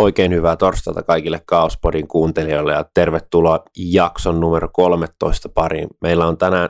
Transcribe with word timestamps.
Oikein 0.00 0.32
hyvää 0.32 0.56
torstaita 0.56 1.02
kaikille 1.02 1.40
Kaospodin 1.46 2.08
kuuntelijoille 2.08 2.72
ja 2.72 2.84
tervetuloa 2.94 3.64
jakson 3.76 4.40
numero 4.40 4.68
13 4.72 5.48
pariin. 5.48 5.88
Meillä 6.00 6.26
on 6.26 6.38
tänään 6.38 6.68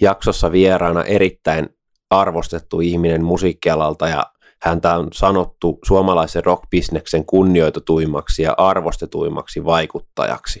jaksossa 0.00 0.52
vieraana 0.52 1.04
erittäin 1.04 1.68
arvostettu 2.10 2.80
ihminen 2.80 3.24
musiikkialalta 3.24 4.08
ja 4.08 4.26
häntä 4.62 4.96
on 4.96 5.08
sanottu 5.12 5.78
suomalaisen 5.84 6.44
rockbisneksen 6.44 7.24
kunnioitetuimmaksi 7.24 8.42
ja 8.42 8.54
arvostetuimmaksi 8.58 9.64
vaikuttajaksi. 9.64 10.60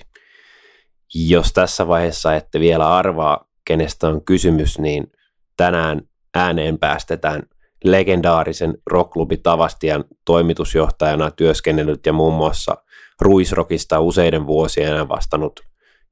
Jos 1.14 1.52
tässä 1.52 1.88
vaiheessa 1.88 2.34
ette 2.34 2.60
vielä 2.60 2.96
arvaa, 2.96 3.48
kenestä 3.64 4.08
on 4.08 4.24
kysymys, 4.24 4.78
niin 4.78 5.12
tänään 5.56 6.02
ääneen 6.34 6.78
päästetään– 6.78 7.42
legendaarisen 7.84 8.74
rockklubi 8.86 9.36
Tavastian 9.36 10.04
toimitusjohtajana 10.24 11.30
työskennellyt 11.30 12.06
ja 12.06 12.12
muun 12.12 12.34
muassa 12.34 12.76
Ruisrokista 13.20 14.00
useiden 14.00 14.46
vuosien 14.46 15.08
vastannut 15.08 15.60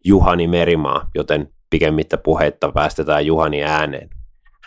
Juhani 0.05 0.47
Merimaa, 0.47 1.11
joten 1.15 1.49
pikemmittä 1.71 2.19
puheitta 2.19 2.73
päästetään 2.73 3.27
Juhani 3.27 3.65
ääneen. 3.65 4.09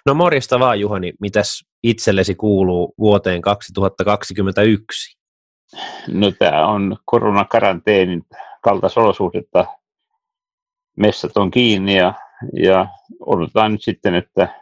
No 0.06 0.14
morjesta 0.14 0.60
vaan 0.60 0.80
Juhani, 0.80 1.14
mitäs 1.22 1.66
itsellesi 1.84 2.36
kuuluu 2.36 2.94
vuoteen 3.00 3.42
2021? 3.42 5.20
No 6.08 6.32
tämä 6.32 6.68
on 6.68 6.98
koronakaranteenin 7.06 8.24
kaltaisolosuhdetta. 8.62 9.66
Messat 10.98 11.38
on 11.38 11.52
kiinni 11.52 11.98
ja, 11.98 12.14
ja 12.64 12.88
odotetaan 13.20 13.72
nyt 13.72 13.84
sitten, 13.84 14.16
että 14.16 14.59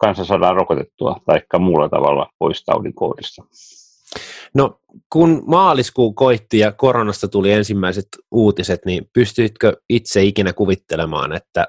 kanssa 0.00 0.24
saadaan 0.24 0.56
rokotettua 0.56 1.16
tai 1.26 1.40
muulla 1.58 1.88
tavalla 1.88 2.26
pois 2.38 2.64
taudin 2.64 2.94
kohdista. 2.94 3.42
No 4.54 4.80
kun 5.12 5.42
maaliskuu 5.46 6.12
koitti 6.12 6.58
ja 6.58 6.72
koronasta 6.72 7.28
tuli 7.28 7.52
ensimmäiset 7.52 8.08
uutiset, 8.30 8.80
niin 8.86 9.10
pystyitkö 9.12 9.76
itse 9.88 10.22
ikinä 10.22 10.52
kuvittelemaan, 10.52 11.32
että 11.32 11.66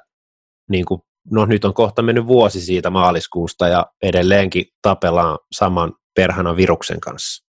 niin 0.69 0.85
kuin, 0.85 1.01
no 1.31 1.45
nyt 1.45 1.65
on 1.65 1.73
kohta 1.73 2.01
mennyt 2.01 2.27
vuosi 2.27 2.61
siitä 2.61 2.89
maaliskuusta 2.89 3.67
ja 3.67 3.85
edelleenkin 4.01 4.66
tapellaan 4.81 5.39
saman 5.51 5.93
perhana 6.16 6.55
viruksen 6.55 6.99
kanssa? 6.99 7.45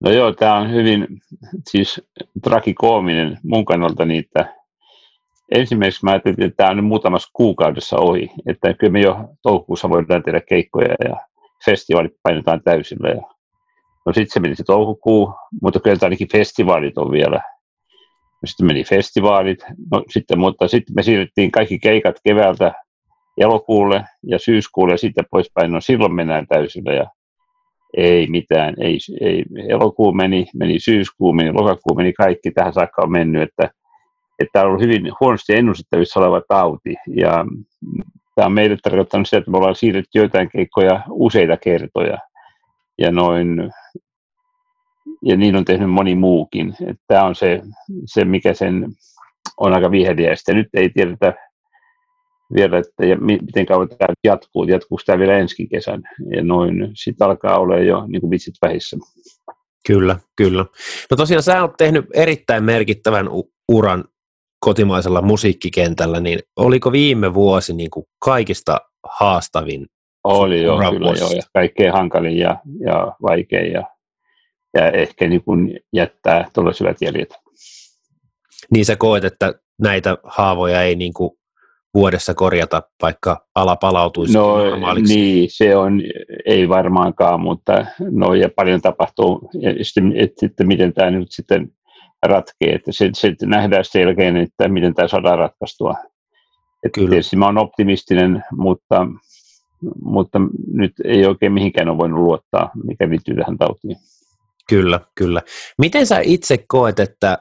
No 0.00 0.10
joo, 0.10 0.32
tämä 0.32 0.56
on 0.56 0.70
hyvin 0.72 1.06
siis 1.70 2.00
trakikoominen 2.42 3.38
mun 3.42 3.64
kannalta 3.64 4.04
niitä 4.04 4.61
ensimmäiseksi 5.54 6.04
mä 6.04 6.10
ajattelin, 6.10 6.42
että 6.42 6.56
tämä 6.56 6.70
on 6.70 6.76
nyt 6.76 6.86
muutamassa 6.86 7.30
kuukaudessa 7.32 7.96
ohi, 7.96 8.30
että 8.46 8.74
kyllä 8.74 8.92
me 8.92 9.00
jo 9.00 9.16
toukokuussa 9.42 9.90
voidaan 9.90 10.22
tehdä 10.22 10.40
keikkoja 10.40 10.94
ja 11.04 11.16
festivaalit 11.64 12.12
painetaan 12.22 12.62
täysillä. 12.64 13.08
Ja 13.08 13.22
no 14.06 14.12
sitten 14.12 14.32
se 14.32 14.40
meni 14.40 14.56
se 14.56 14.64
toukokuu, 14.64 15.34
mutta 15.62 15.80
kyllä 15.80 15.96
ainakin 16.02 16.32
festivaalit 16.32 16.98
on 16.98 17.10
vielä. 17.10 17.40
No 18.42 18.46
sitten 18.46 18.66
meni 18.66 18.84
festivaalit, 18.84 19.58
no 19.92 20.02
sitten, 20.10 20.38
mutta 20.38 20.68
sitten 20.68 20.94
me 20.96 21.02
siirrettiin 21.02 21.50
kaikki 21.50 21.78
keikat 21.78 22.16
keväältä 22.24 22.72
elokuulle 23.38 24.04
ja 24.22 24.38
syyskuulle 24.38 24.94
ja 24.94 24.98
sitten 24.98 25.24
poispäin. 25.30 25.72
No 25.72 25.80
silloin 25.80 26.14
mennään 26.14 26.46
täysillä 26.46 26.92
ja 26.92 27.06
ei 27.96 28.26
mitään, 28.26 28.74
ei, 28.80 28.98
ei. 29.20 29.44
elokuu 29.68 30.12
meni, 30.12 30.46
meni 30.54 30.80
syyskuu, 30.80 31.32
meni 31.32 31.52
lokakuu, 31.52 31.94
meni 31.96 32.12
kaikki 32.12 32.50
tähän 32.50 32.72
saakka 32.72 33.02
on 33.02 33.12
mennyt, 33.12 33.42
että 33.42 33.70
että 34.38 34.50
tämä 34.52 34.64
on 34.64 34.68
ollut 34.68 34.82
hyvin 34.82 35.12
huonosti 35.20 35.54
ennustettavissa 35.54 36.20
oleva 36.20 36.42
tauti. 36.48 36.94
Ja 37.16 37.44
tämä 38.34 38.46
on 38.46 38.52
meille 38.52 38.76
tarkoittanut 38.82 39.26
sitä, 39.26 39.38
että 39.38 39.50
me 39.50 39.56
ollaan 39.56 39.74
siirretty 39.74 40.18
joitain 40.18 40.50
keikkoja 40.50 41.02
useita 41.10 41.56
kertoja. 41.56 42.18
Ja 42.98 43.10
noin 43.12 43.72
ja 45.22 45.36
niin 45.36 45.56
on 45.56 45.64
tehnyt 45.64 45.90
moni 45.90 46.14
muukin. 46.14 46.74
Että 46.80 47.02
tämä 47.06 47.24
on 47.24 47.34
se, 47.34 47.62
se, 48.04 48.24
mikä 48.24 48.54
sen 48.54 48.86
on 49.56 49.72
aika 49.72 49.90
viheliäistä. 49.90 50.54
Nyt 50.54 50.68
ei 50.74 50.90
tiedetä 50.90 51.34
vielä, 52.54 52.78
että 52.78 53.06
ja 53.06 53.16
miten 53.16 53.66
kauan 53.66 53.88
tämä 53.88 54.14
jatkuu. 54.24 54.64
Jatkuuko 54.64 55.02
tämä 55.06 55.18
vielä 55.18 55.38
ensi 55.38 55.66
kesän? 55.66 56.02
Ja 56.36 56.44
noin, 56.44 56.90
sitten 56.94 57.26
alkaa 57.26 57.58
olla 57.58 57.78
jo 57.78 58.04
niin 58.06 58.20
kuin 58.20 58.30
vitsit 58.30 58.54
vähissä. 58.62 58.96
Kyllä, 59.86 60.16
kyllä. 60.36 60.64
No 61.10 61.16
tosiaan 61.16 61.42
sä 61.42 61.62
oot 61.62 61.76
tehnyt 61.78 62.04
erittäin 62.14 62.64
merkittävän 62.64 63.28
uran 63.68 64.04
kotimaisella 64.64 65.22
musiikkikentällä, 65.22 66.20
niin 66.20 66.38
oliko 66.56 66.92
viime 66.92 67.34
vuosi 67.34 67.72
niin 67.74 67.90
kuin 67.90 68.06
kaikista 68.24 68.80
haastavin 69.04 69.86
Oli 70.24 70.62
joo, 70.62 70.78
kyllä 70.78 71.12
joo, 71.20 71.30
ja 71.30 71.42
kaikkein 71.52 71.92
hankalin 71.92 72.38
ja, 72.38 72.56
ja 72.80 73.16
vaikein 73.22 73.72
ja, 73.72 73.82
ja 74.74 74.90
ehkä 74.90 75.28
niin 75.28 75.44
kuin 75.44 75.80
jättää 75.92 76.50
tuolla 76.54 76.72
syvät 76.72 76.96
jäljet. 77.00 77.34
Niin 78.70 78.84
sä 78.84 78.96
koet, 78.96 79.24
että 79.24 79.54
näitä 79.80 80.18
haavoja 80.24 80.82
ei 80.82 80.96
niin 80.96 81.12
kuin 81.12 81.30
vuodessa 81.94 82.34
korjata, 82.34 82.82
vaikka 83.02 83.46
ala 83.54 83.76
palautuisi 83.76 84.34
no, 84.34 84.58
normaaliksi? 84.58 85.16
Niin, 85.16 85.48
se 85.52 85.76
on, 85.76 86.02
ei 86.46 86.68
varmaankaan, 86.68 87.40
mutta 87.40 87.86
no 88.10 88.34
ja 88.34 88.48
paljon 88.56 88.80
tapahtuu. 88.80 89.50
Ja 89.54 89.84
sitten, 89.84 90.12
että, 90.16 90.40
sitten 90.40 90.66
miten 90.66 90.92
tämä 90.92 91.10
nyt 91.10 91.32
sitten 91.32 91.72
ratkee, 92.22 92.74
että 92.74 92.92
se, 92.92 93.10
se 93.12 93.34
nähdään 93.42 93.84
selkeän, 93.84 94.36
että 94.36 94.68
miten 94.68 94.94
tämä 94.94 95.08
saadaan 95.08 95.38
ratkaistua. 95.38 95.94
Että 96.84 97.00
Kyllä. 97.00 97.10
Tietysti 97.10 97.36
mä 97.36 97.46
olen 97.46 97.58
optimistinen, 97.58 98.44
mutta, 98.56 99.06
mutta 100.02 100.40
nyt 100.72 100.92
ei 101.04 101.26
oikein 101.26 101.52
mihinkään 101.52 101.88
ole 101.88 101.98
voinut 101.98 102.20
luottaa, 102.20 102.70
mikä 102.84 103.08
liittyy 103.08 103.36
tähän 103.36 103.58
tautiin. 103.58 103.96
Kyllä, 104.68 105.00
kyllä. 105.14 105.42
Miten 105.78 106.06
sä 106.06 106.20
itse 106.24 106.64
koet, 106.68 107.00
että 107.00 107.38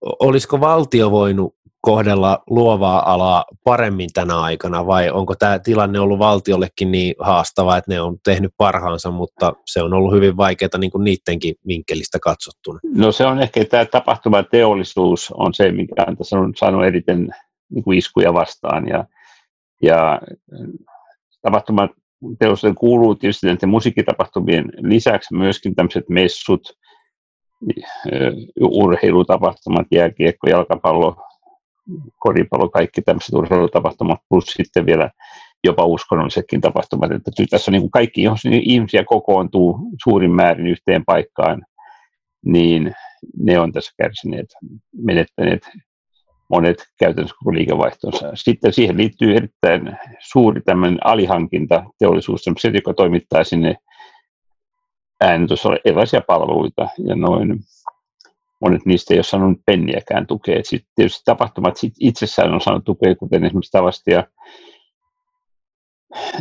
olisiko 0.00 0.60
valtio 0.60 1.10
voinut 1.10 1.55
kohdella 1.86 2.42
luovaa 2.50 3.12
alaa 3.12 3.44
paremmin 3.64 4.08
tänä 4.14 4.40
aikana 4.40 4.86
vai 4.86 5.10
onko 5.10 5.34
tämä 5.34 5.58
tilanne 5.58 6.00
ollut 6.00 6.18
valtiollekin 6.18 6.92
niin 6.92 7.14
haastava, 7.18 7.76
että 7.76 7.92
ne 7.92 8.00
on 8.00 8.16
tehnyt 8.24 8.52
parhaansa, 8.56 9.10
mutta 9.10 9.52
se 9.66 9.82
on 9.82 9.94
ollut 9.94 10.14
hyvin 10.14 10.36
vaikeaa 10.36 10.78
niin 10.78 10.90
kuin 10.90 11.04
niidenkin 11.04 11.54
vinkkelistä 11.66 12.18
katsottuna? 12.22 12.80
No 12.94 13.12
se 13.12 13.26
on 13.26 13.42
ehkä 13.42 13.64
tämä 13.64 13.84
tapahtuma 13.84 14.42
teollisuus 14.42 15.32
on 15.36 15.54
se, 15.54 15.72
mikä 15.72 16.04
on 16.08 16.16
tässä 16.16 16.38
on 16.38 16.52
saanut 16.56 16.84
eriten 16.84 17.28
niin 17.70 17.84
kuin 17.84 17.98
iskuja 17.98 18.34
vastaan 18.34 18.88
ja, 18.88 19.04
ja 19.82 20.20
tapahtuma 21.42 21.88
teollisuuden 22.38 22.74
kuuluu 22.74 23.14
tietysti 23.14 23.46
näiden 23.46 23.68
musiikkitapahtumien 23.68 24.64
lisäksi 24.76 25.34
myöskin 25.34 25.74
tämmöiset 25.74 26.08
messut, 26.08 26.62
urheilutapahtumat, 28.60 29.86
jääkiekko, 29.90 30.50
jalkapallo, 30.50 31.16
koripallo, 32.18 32.68
kaikki 32.68 33.02
tämmöiset 33.02 33.34
urheilutapahtumat, 33.34 34.20
plus 34.28 34.44
sitten 34.44 34.86
vielä 34.86 35.10
jopa 35.64 35.84
uskonnollisetkin 35.84 36.60
tapahtumat. 36.60 37.12
Että 37.12 37.30
tässä 37.50 37.70
on 37.70 37.72
niin 37.72 37.82
kuin 37.82 37.90
kaikki, 37.90 38.22
jos 38.22 38.40
ihmisiä 38.44 39.04
kokoontuu 39.04 39.78
suurin 40.04 40.32
määrin 40.32 40.66
yhteen 40.66 41.04
paikkaan, 41.04 41.62
niin 42.44 42.94
ne 43.38 43.58
on 43.60 43.72
tässä 43.72 43.92
kärsineet, 44.02 44.46
menettäneet 44.96 45.62
monet 46.50 46.76
käytännössä 46.98 47.36
koko 47.38 47.54
liikevaihtonsa. 47.54 48.30
Sitten 48.34 48.72
siihen 48.72 48.96
liittyy 48.96 49.36
erittäin 49.36 49.96
suuri 50.18 50.60
tämmöinen 50.60 51.06
alihankinta 51.06 51.84
teollisuus, 51.98 52.44
se, 52.58 52.68
joka 52.68 52.94
toimittaa 52.94 53.44
sinne 53.44 53.76
äänitysolle 55.20 55.80
erilaisia 55.84 56.20
palveluita 56.26 56.88
ja 56.98 57.16
noin 57.16 57.58
monet 58.60 58.86
niistä 58.86 59.14
ei 59.14 59.18
ole 59.18 59.24
saanut 59.24 59.60
penniäkään 59.66 60.26
tukea. 60.26 60.60
Sitten 60.62 60.90
tietysti 60.94 61.22
tapahtumat 61.24 61.76
sit 61.76 61.94
itsessään 62.00 62.54
on 62.54 62.60
saanut 62.60 62.84
tukea, 62.84 63.14
kuten 63.14 63.44
esimerkiksi 63.44 63.72
Tavasti 63.72 64.10
ja, 64.10 64.26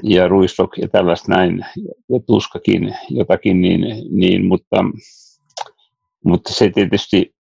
ja 0.03 0.27
Ruisrock 0.27 0.77
ja 0.77 0.87
tällaista 0.87 1.31
näin, 1.31 1.65
ja 2.09 2.19
Tuskakin 2.27 2.95
jotakin, 3.09 3.61
niin, 3.61 3.81
niin 4.11 4.45
mutta, 4.45 4.77
mutta 6.25 6.53
se 6.53 6.69
tietysti 6.69 7.35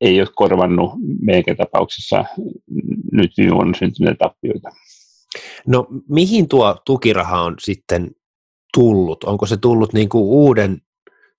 ei 0.00 0.20
ole 0.20 0.28
korvannut 0.34 0.90
meidän 1.20 1.56
tapauksessa 1.56 2.24
nyt 3.12 3.32
viime 3.36 3.54
vuonna 3.54 3.78
syntyneitä 3.78 4.18
tappioita. 4.18 4.70
No 5.66 5.86
mihin 6.08 6.48
tuo 6.48 6.76
tukiraha 6.86 7.40
on 7.40 7.54
sitten 7.60 8.10
tullut? 8.74 9.24
Onko 9.24 9.46
se 9.46 9.56
tullut 9.56 9.92
niin 9.92 10.08
kuin 10.08 10.24
uuden 10.24 10.78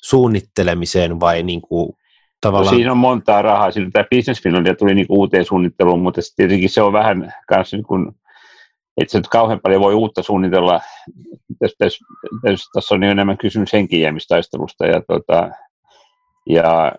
suunnittelemiseen 0.03 1.19
vai 1.19 1.43
niin 1.43 1.61
kuin 1.61 1.93
tavallaan... 2.41 2.73
No 2.73 2.77
siinä 2.77 2.91
on 2.91 2.97
montaa 2.97 3.41
rahaa. 3.41 3.71
Siinä 3.71 3.89
tämä 3.93 4.05
Business 4.15 4.43
Finlandia 4.43 4.75
tuli 4.75 4.95
niin 4.95 5.05
uuteen 5.09 5.45
suunnitteluun, 5.45 6.01
mutta 6.01 6.21
tietenkin 6.35 6.69
se 6.69 6.81
on 6.81 6.93
vähän 6.93 7.33
kanssa 7.47 7.77
niin 7.77 7.85
kuin, 7.85 8.07
että 8.97 9.11
se 9.11 9.17
nyt 9.17 9.27
kauhean 9.27 9.59
paljon 9.59 9.81
voi 9.81 9.93
uutta 9.93 10.23
suunnitella. 10.23 10.81
Tässä, 11.59 11.77
tässä, 11.79 12.69
tässä 12.73 12.95
on 12.95 13.03
enemmän 13.03 13.37
kysymys 13.37 13.73
henkijäämistaistelusta 13.73 14.85
ja, 14.85 15.01
tota, 15.07 15.49
ja 16.49 16.91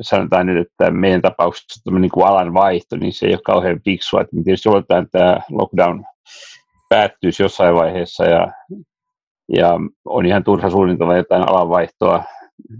sanotaan 0.00 0.46
nyt, 0.46 0.66
että 0.66 0.90
meidän 0.90 1.22
tapauksessa 1.22 1.90
niin 1.90 2.10
kuin 2.10 2.26
alan 2.26 2.54
vaihto, 2.54 2.96
niin 2.96 3.12
se 3.12 3.26
ei 3.26 3.32
ole 3.32 3.40
kauhean 3.44 3.80
fiksua. 3.84 4.20
Että 4.20 4.36
tietysti 4.44 4.68
oletetaan, 4.68 5.08
tämä 5.12 5.40
lockdown 5.50 6.04
päättyisi 6.88 7.42
jossain 7.42 7.74
vaiheessa 7.74 8.24
ja, 8.24 8.52
ja 9.56 9.72
on 10.04 10.26
ihan 10.26 10.44
turha 10.44 10.70
suunnitella 10.70 11.16
jotain 11.16 11.48
alanvaihtoa 11.48 12.24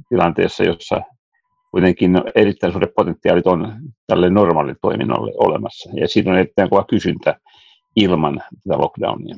tilanteessa, 0.08 0.64
jossa 0.64 1.02
kuitenkin 1.70 2.22
erittäin 2.34 2.72
suuret 2.72 2.94
potentiaalit 2.96 3.46
on 3.46 3.72
tälle 4.06 4.30
normaalille 4.30 4.76
toiminnalle 4.82 5.32
olemassa. 5.38 5.90
Ja 6.00 6.08
siinä 6.08 6.32
on 6.32 6.38
erittäin 6.38 6.70
kova 6.70 6.84
kysyntä 6.84 7.40
ilman 7.96 8.42
tätä 8.64 8.78
lockdownia. 8.78 9.34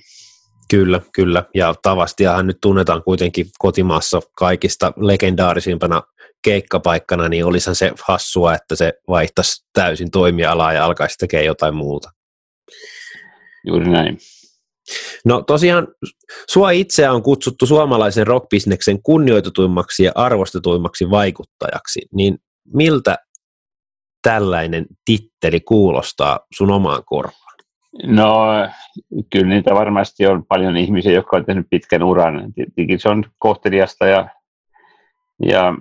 Kyllä, 0.71 1.01
kyllä. 1.13 1.45
Ja 1.55 1.75
Tavastiahan 1.83 2.47
nyt 2.47 2.59
tunnetaan 2.61 3.03
kuitenkin 3.03 3.47
kotimaassa 3.59 4.21
kaikista 4.35 4.93
legendaarisimpana 4.97 6.03
keikkapaikkana, 6.43 7.29
niin 7.29 7.45
olisihan 7.45 7.75
se 7.75 7.93
hassua, 8.05 8.55
että 8.55 8.77
se 8.77 8.93
vaihtaisi 9.09 9.67
täysin 9.73 10.11
toimialaa 10.11 10.73
ja 10.73 10.85
alkaisi 10.85 11.19
tekemään 11.19 11.47
jotain 11.47 11.75
muuta. 11.75 12.11
Juuri 13.67 13.91
näin. 13.91 14.19
No 15.25 15.43
tosiaan 15.43 15.89
sua 16.51 16.71
itseä 16.71 17.13
on 17.13 17.23
kutsuttu 17.23 17.67
suomalaisen 17.67 18.27
rockbisneksen 18.27 19.03
kunnioitetuimmaksi 19.03 20.05
ja 20.05 20.13
arvostetuimmaksi 20.15 21.11
vaikuttajaksi, 21.11 22.01
niin 22.15 22.39
miltä 22.75 23.17
tällainen 24.23 24.87
titteli 25.05 25.61
kuulostaa 25.61 26.41
sun 26.57 26.71
omaan 26.71 27.03
korvaan? 27.07 27.49
No 28.05 28.47
kyllä 29.33 29.49
niitä 29.49 29.75
varmasti 29.75 30.27
on 30.27 30.47
paljon 30.47 30.77
ihmisiä, 30.77 31.13
jotka 31.13 31.37
on 31.37 31.45
tehnyt 31.45 31.67
pitkän 31.71 32.03
uran. 32.03 32.53
Tietenkin 32.55 33.01
se 33.01 33.09
on 33.09 33.25
kohteliasta 33.39 34.07
ja, 34.07 34.29
ja 35.43 35.75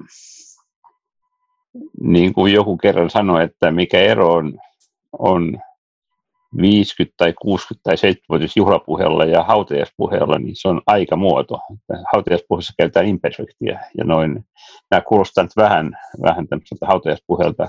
niin 2.01 2.33
kuin 2.33 2.53
joku 2.53 2.77
kerran 2.77 3.09
sanoi, 3.09 3.43
että 3.43 3.71
mikä 3.71 3.99
ero 3.99 4.33
on, 4.33 4.53
on 5.19 5.57
50 6.61 7.13
tai 7.17 7.33
60 7.33 7.83
tai 7.83 7.97
70 7.97 8.53
juhlapuheella 8.55 9.25
ja 9.25 9.43
hautajaispuheella, 9.43 10.39
niin 10.39 10.55
se 10.55 10.67
on 10.67 10.81
aikamuoto. 10.87 11.59
Hautajaispuheessa 12.13 12.73
käytetään 12.77 13.07
imperfektiä 13.07 13.79
ja 13.97 14.03
noin. 14.03 14.45
Nämä 14.91 15.01
kuulostaa 15.01 15.43
nyt 15.43 15.55
vähän, 15.57 15.97
vähän 16.21 16.47
tämmöiseltä 16.47 16.85
hautajaispuheelta. 16.85 17.67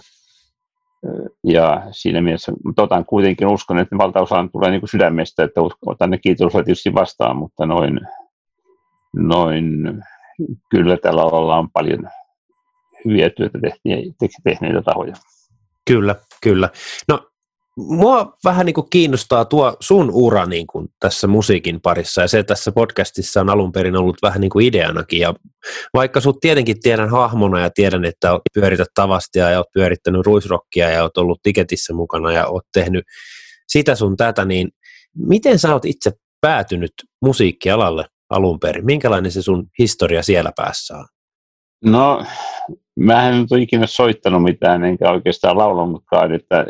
Ja 1.44 1.82
siinä 1.90 2.20
mielessä, 2.20 2.52
mutta 2.64 2.82
otan 2.82 3.04
kuitenkin 3.04 3.46
uskon, 3.46 3.78
että 3.78 3.98
valtaosa 3.98 4.48
tulee 4.52 4.70
niin 4.70 4.80
kuin 4.80 4.90
sydämestä, 4.90 5.44
että 5.44 5.60
otan 5.86 6.10
ne 6.10 6.19
kiitoksia 6.19 6.64
tietysti 6.64 6.94
vastaan, 6.94 7.36
mutta 7.36 7.66
noin, 7.66 8.00
noin 9.16 9.64
kyllä 10.70 10.96
tällä 10.96 11.22
alalla 11.22 11.56
on 11.56 11.70
paljon 11.70 12.08
hyviä 13.04 13.30
työtä 13.30 13.58
tehneitä 14.44 14.82
tahoja. 14.82 15.14
Kyllä, 15.88 16.14
kyllä. 16.42 16.69
No 17.08 17.27
mua 17.78 18.36
vähän 18.44 18.66
niin 18.66 18.75
kuin 18.75 18.90
kiinnostaa 18.90 19.44
tuo 19.44 19.76
sun 19.80 20.10
ura 20.12 20.46
niin 20.46 20.66
kuin 20.66 20.88
tässä 21.00 21.26
musiikin 21.26 21.80
parissa 21.80 22.20
ja 22.20 22.28
se 22.28 22.42
tässä 22.42 22.72
podcastissa 22.72 23.40
on 23.40 23.50
alun 23.50 23.72
perin 23.72 23.96
ollut 23.96 24.16
vähän 24.22 24.40
niin 24.40 24.50
kuin 24.50 24.66
ideanakin 24.66 25.20
ja 25.20 25.34
vaikka 25.94 26.20
sut 26.20 26.40
tietenkin 26.40 26.80
tiedän 26.80 27.10
hahmona 27.10 27.60
ja 27.60 27.70
tiedän, 27.70 28.04
että 28.04 28.40
pyörität 28.54 28.88
tavastia 28.94 29.50
ja 29.50 29.58
oot 29.58 29.72
pyörittänyt 29.72 30.26
ruisrokkia 30.26 30.90
ja 30.90 31.02
oot 31.02 31.16
ollut 31.16 31.42
tiketissä 31.42 31.94
mukana 31.94 32.32
ja 32.32 32.46
oot 32.46 32.64
tehnyt 32.72 33.04
sitä 33.69 33.94
sun 33.94 34.16
tätä, 34.16 34.44
niin 34.44 34.69
miten 35.16 35.58
sä 35.58 35.72
oot 35.72 35.84
itse 35.84 36.12
päätynyt 36.40 36.92
musiikkialalle 37.22 38.04
alun 38.30 38.60
perin? 38.60 38.84
Minkälainen 38.84 39.32
se 39.32 39.42
sun 39.42 39.66
historia 39.78 40.22
siellä 40.22 40.52
päässä 40.56 40.96
on? 40.96 41.06
No, 41.84 42.25
mä 42.98 43.28
en 43.28 43.46
ole 43.50 43.60
ikinä 43.60 43.86
soittanut 43.86 44.42
mitään, 44.42 44.84
enkä 44.84 45.10
oikeastaan 45.10 45.58
laulanutkaan, 45.58 46.34
että 46.34 46.66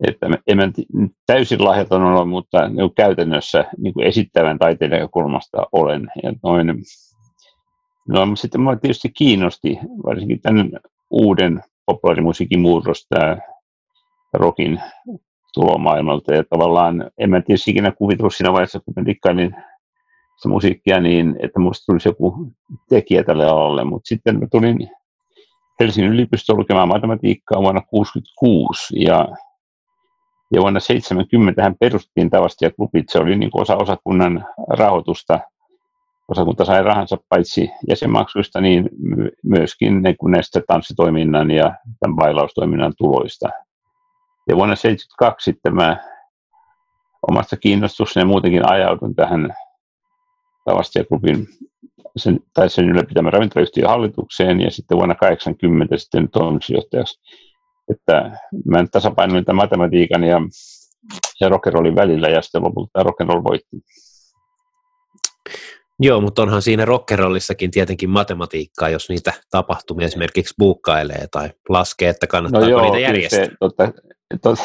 että 0.00 0.26
en 0.46 0.56
mä 0.56 0.70
täysin 1.26 1.64
lahjaton 1.64 2.02
ole, 2.02 2.24
mutta 2.24 2.68
niin 2.68 2.94
käytännössä 2.94 3.64
niin 3.78 3.94
kuin 3.94 4.06
esittävän 4.06 4.58
taiteen 4.58 4.90
näkökulmasta 4.90 5.66
olen. 5.72 6.10
Ja 6.22 6.32
noin, 6.42 6.66
no, 8.08 8.36
sitten 8.36 8.60
minua 8.60 8.76
tietysti 8.76 9.08
kiinnosti 9.08 9.78
varsinkin 10.06 10.40
tämän 10.40 10.70
uuden 11.10 11.62
populaarimusiikin 11.86 12.60
murros, 12.60 13.06
tämä 13.08 13.36
rockin 14.32 14.80
tulomaailmalta. 15.54 16.34
Ja 16.34 16.44
tavallaan 16.50 17.10
en 17.18 17.30
mä 17.30 17.40
tietysti 17.40 17.70
ikinä 17.70 17.92
kuvitellut 17.92 18.34
siinä 18.34 18.52
vaiheessa, 18.52 18.80
kun 18.80 18.94
mä 18.96 19.06
dikkailin 19.06 19.56
sitä 20.36 20.48
musiikkia, 20.48 21.00
niin 21.00 21.36
että 21.42 21.60
musta 21.60 21.86
tulisi 21.86 22.08
joku 22.08 22.52
tekijä 22.88 23.24
tälle 23.24 23.46
alalle. 23.46 23.84
Mutta 23.84 24.08
sitten 24.08 24.40
mä 24.40 24.46
tulin 24.50 24.90
Helsingin 25.80 26.12
yliopistoon 26.12 26.58
lukemaan 26.58 26.88
matematiikkaa 26.88 27.62
vuonna 27.62 27.80
1966 27.80 29.04
ja 29.04 29.28
ja 30.52 30.60
vuonna 30.60 30.80
70 30.80 31.62
hän 31.62 31.74
perustettiin 31.80 32.30
tavasti 32.30 32.64
ja 32.64 32.70
klubit. 32.70 33.08
Se 33.08 33.18
oli 33.18 33.36
niin 33.36 33.50
kuin 33.50 33.62
osa 33.62 33.76
osakunnan 33.76 34.46
rahoitusta. 34.68 35.40
Osakunta 36.28 36.64
sai 36.64 36.82
rahansa 36.82 37.16
paitsi 37.28 37.70
jäsenmaksuista, 37.88 38.60
niin 38.60 38.90
myöskin 39.42 40.02
niin 40.02 40.16
kuin 40.16 40.30
näistä 40.30 40.60
tanssitoiminnan 40.66 41.50
ja 41.50 41.74
tämän 42.00 42.16
bailaustoiminnan 42.16 42.92
tuloista. 42.98 43.48
Ja 44.48 44.56
vuonna 44.56 44.74
1972 44.74 45.44
sitten 45.44 45.74
mä 45.74 45.96
omasta 47.28 47.56
kiinnostukseni 47.56 48.26
muutenkin 48.26 48.70
ajaudun 48.70 49.14
tähän 49.14 49.54
tavasti 50.64 50.98
ja 50.98 51.04
klubin 51.04 51.46
sen, 52.16 52.40
tai 52.54 52.70
sen 52.70 52.88
ylläpitämän 52.88 53.32
ravintolayhtiön 53.32 53.90
hallitukseen 53.90 54.60
ja 54.60 54.70
sitten 54.70 54.98
vuonna 54.98 55.14
80 55.14 55.96
sitten 55.96 56.28
toimitusjohtajaksi 56.28 57.20
että 57.88 58.38
mä 58.64 58.84
tasapainoin 58.92 59.44
tämän 59.44 59.62
matematiikan 59.64 60.24
ja, 60.24 60.40
ja 61.40 61.48
rock'n'rollin 61.48 61.96
välillä 61.96 62.28
ja 62.28 62.42
sitten 62.42 62.62
lopulta 62.62 63.02
rock'n'roll 63.02 63.44
voitti. 63.44 63.76
Joo, 66.00 66.20
mutta 66.20 66.42
onhan 66.42 66.62
siinä 66.62 66.84
rockerollissakin 66.84 67.70
tietenkin 67.70 68.10
matematiikkaa, 68.10 68.88
jos 68.88 69.08
niitä 69.08 69.32
tapahtumia 69.50 70.06
esimerkiksi 70.06 70.54
buukkailee 70.58 71.26
tai 71.30 71.50
laskee, 71.68 72.08
että 72.08 72.26
kannattaako 72.26 72.66
no 72.66 72.70
joo, 72.70 72.82
niitä 72.82 72.98
järjestää. 72.98 73.44
Se, 73.44 73.50
totta, 73.60 73.92
totta, 74.42 74.64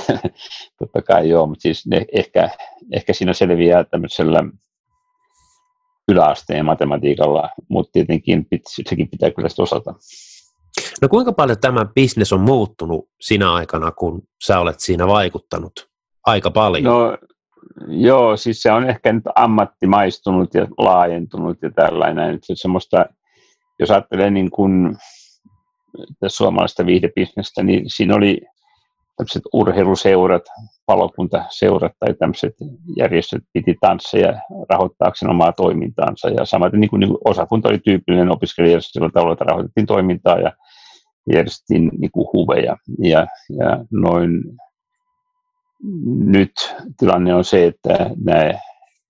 totta 0.80 1.02
kai 1.02 1.30
joo, 1.30 1.48
mutta 1.48 1.62
siis 1.62 1.88
ne, 1.88 2.06
ehkä, 2.12 2.50
ehkä 2.94 3.14
siinä 3.14 3.34
selviää 3.34 3.84
tämmöisellä 3.84 4.44
yläasteen 6.08 6.66
matematiikalla, 6.66 7.50
mutta 7.68 7.92
tietenkin 7.92 8.48
sekin 8.68 9.10
pitää 9.10 9.32
kyllä 9.32 9.50
osata. 9.58 9.94
No 11.02 11.10
kuinka 11.10 11.34
paljon 11.34 11.58
tämä 11.62 11.86
bisnes 11.86 12.34
on 12.34 12.42
muuttunut 12.42 13.10
sinä 13.22 13.54
aikana, 13.54 13.92
kun 13.92 14.22
sä 14.46 14.60
olet 14.60 14.80
siinä 14.80 15.08
vaikuttanut? 15.08 15.90
Aika 16.26 16.52
paljon. 16.52 16.84
No 16.84 17.18
joo, 17.88 18.38
siis 18.38 18.62
se 18.62 18.72
on 18.72 18.90
ehkä 18.90 19.14
nyt 19.14 19.24
ammattimaistunut 19.36 20.54
ja 20.54 20.68
laajentunut 20.78 21.58
ja 21.62 21.72
tällainen. 21.76 22.34
Että 22.34 22.46
semmoista, 22.54 23.06
jos 23.80 23.92
ajattelee 23.92 24.30
niin 24.30 24.52
kuin 24.52 24.98
suomalaista 26.28 26.86
viihdebisnestä, 26.86 27.64
niin 27.64 27.84
siinä 27.88 28.16
oli 28.16 28.42
tämmöiset 29.18 29.44
urheiluseurat, 29.54 30.44
palokuntaseurat 30.86 31.92
tai 32.00 32.14
tämmöiset 32.14 32.54
järjestöt 32.98 33.44
piti 33.54 33.76
tansseja 33.82 34.42
rahoittaakseen 34.70 35.30
omaa 35.32 35.52
toimintaansa. 35.52 36.30
Ja 36.30 36.46
samaten 36.46 36.80
niin 36.80 36.90
kuin, 36.90 37.00
niin 37.00 37.10
kuin 37.10 37.22
osakunta 37.26 37.70
oli 37.70 37.80
tyypillinen 37.80 38.32
opiskelijajärjestö 38.32 38.92
sillä 38.94 39.10
tavalla, 39.14 39.34
että 39.34 39.46
rahoitettiin 39.46 39.86
toimintaa 39.86 40.40
ja 40.40 40.52
järjestettiin 41.34 41.92
niin 41.98 42.12
kuin 42.12 42.28
huveja. 42.34 42.78
Ja, 43.00 43.28
ja 43.60 43.86
noin 43.92 44.44
nyt 46.26 46.52
tilanne 47.00 47.36
on 47.36 47.46
se, 47.46 47.66
että 47.66 48.10
nämä 48.26 48.52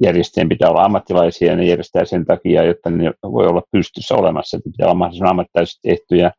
järjestäjien 0.04 0.50
pitää 0.50 0.70
olla 0.70 0.84
ammattilaisia 0.84 1.52
ja 1.52 1.56
ne 1.56 1.66
järjestää 1.66 2.06
sen 2.06 2.26
takia, 2.26 2.64
jotta 2.64 2.90
ne 2.90 3.12
voi 3.24 3.48
olla 3.48 3.62
pystyssä 3.72 4.16
olemassa. 4.16 4.58
Että 4.58 4.70
pitää 4.70 4.88
olla 4.88 4.96
mahdollisimman 4.96 5.30
ammattilaisesti 5.30 5.90
tehtyjä, 5.90 6.32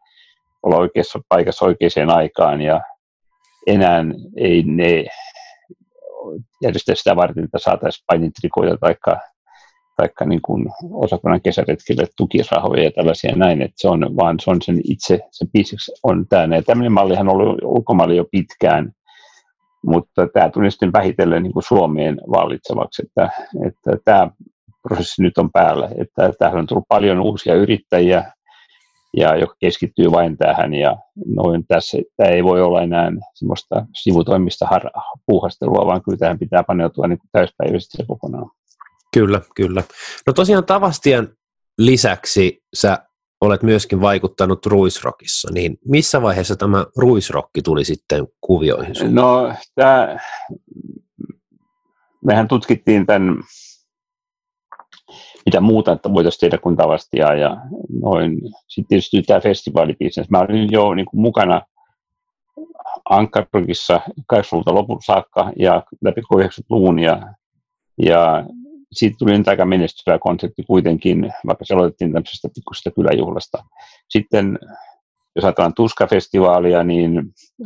olla 0.62 0.76
oikeassa 0.76 1.20
paikassa 1.28 1.64
oikeaan 1.64 2.16
aikaan 2.16 2.60
ja 2.60 2.80
enää 3.66 4.04
ei 4.36 4.62
ne 4.62 5.04
järjestää 6.62 6.94
sitä 6.94 7.16
varten, 7.16 7.44
että 7.44 7.58
saataisiin 7.58 8.04
painintrikoita 8.06 8.76
tai 8.80 8.94
taikka 10.00 10.24
niin 10.24 10.42
kuin 10.42 10.66
osakunnan 10.90 11.40
kesäretkille 11.40 12.04
tukirahoja 12.16 12.84
ja 12.84 12.90
tällaisia 12.90 13.36
näin, 13.36 13.62
että 13.62 13.74
se 13.76 13.88
on 13.88 14.00
vaan 14.16 14.40
se 14.40 14.50
on 14.50 14.62
sen 14.62 14.80
itse, 14.84 15.20
se 15.30 15.46
bisnes 15.52 15.92
on 16.02 16.26
tämä. 16.28 16.56
Ja 16.56 16.62
tämmöinen 16.62 16.92
mallihan 16.92 17.28
on 17.28 17.36
ollut 17.36 17.58
ulkomailla 17.62 18.14
jo 18.14 18.24
pitkään, 18.32 18.92
mutta 19.86 20.28
tämä 20.32 20.50
tuli 20.50 20.70
sitten 20.70 20.92
vähitellen 20.92 21.42
niin 21.42 21.52
kuin 21.52 21.62
Suomeen 21.62 22.20
vallitsevaksi, 22.30 23.02
että, 23.02 23.30
että 23.66 23.90
tämä 24.04 24.30
prosessi 24.82 25.22
nyt 25.22 25.38
on 25.38 25.50
päällä, 25.52 25.88
että 25.98 26.32
tähän 26.38 26.58
on 26.58 26.66
tullut 26.66 26.88
paljon 26.88 27.20
uusia 27.20 27.54
yrittäjiä, 27.54 28.32
ja 29.16 29.36
joka 29.36 29.54
keskittyy 29.58 30.12
vain 30.12 30.36
tähän 30.36 30.74
ja 30.74 30.96
noin 31.26 31.64
tässä, 31.68 31.98
tämä 32.16 32.30
ei 32.30 32.44
voi 32.44 32.62
olla 32.62 32.82
enää 32.82 33.12
semmoista 33.34 33.86
sivutoimista 34.02 34.66
har- 34.66 34.90
puuhastelua, 35.26 35.86
vaan 35.86 36.02
kyllä 36.02 36.18
tähän 36.18 36.38
pitää 36.38 36.62
paneutua 36.62 37.06
niin 37.06 37.18
täyspäiväisesti 37.32 38.02
kokonaan. 38.06 38.50
Kyllä, 39.14 39.40
kyllä. 39.54 39.82
No 40.26 40.32
tosiaan 40.32 40.64
Tavastian 40.64 41.28
lisäksi 41.78 42.62
sä 42.74 42.98
olet 43.40 43.62
myöskin 43.62 44.00
vaikuttanut 44.00 44.66
Ruisrockissa, 44.66 45.48
niin 45.52 45.78
missä 45.84 46.22
vaiheessa 46.22 46.56
tämä 46.56 46.86
Ruisrokki 46.96 47.62
tuli 47.62 47.84
sitten 47.84 48.26
kuvioihin? 48.40 48.94
Sun? 48.94 49.14
No, 49.14 49.54
tämä, 49.74 50.16
mehän 52.24 52.48
tutkittiin 52.48 53.06
tämän 53.06 53.42
mitä 55.46 55.60
muuta, 55.60 55.92
että 55.92 56.12
voitaisiin 56.12 56.40
tehdä 56.40 56.58
kuin 56.58 56.76
tavastia 56.76 57.34
ja 57.34 57.56
noin. 58.02 58.40
Sitten 58.68 58.88
tietysti 58.88 59.22
tämä 59.22 59.40
festivaalibisnes. 59.40 60.30
Mä 60.30 60.38
olin 60.38 60.68
jo 60.72 60.94
niin 60.94 61.06
kuin 61.06 61.20
mukana 61.20 61.62
Ankarokissa 63.10 64.00
80-luvulta 64.32 64.74
lopun 64.74 65.02
saakka 65.02 65.52
ja 65.58 65.82
läpi 66.04 66.20
90-luvun 66.20 66.98
ja, 66.98 67.34
ja 68.02 68.44
siitä 68.92 69.16
tuli 69.18 69.38
nyt 69.38 69.48
aika 69.48 69.64
menestyvä 69.64 70.18
konsepti 70.18 70.62
kuitenkin, 70.62 71.32
vaikka 71.46 71.64
se 71.64 71.74
aloitettiin 71.74 72.12
tämmöisestä 72.12 72.48
pikkusesta 72.54 72.90
kyläjuhlasta. 72.90 73.64
Sitten 74.08 74.58
jos 75.36 75.44
ajatellaan 75.44 75.74
Tuska-festivaalia, 75.74 76.84
niin 76.84 77.12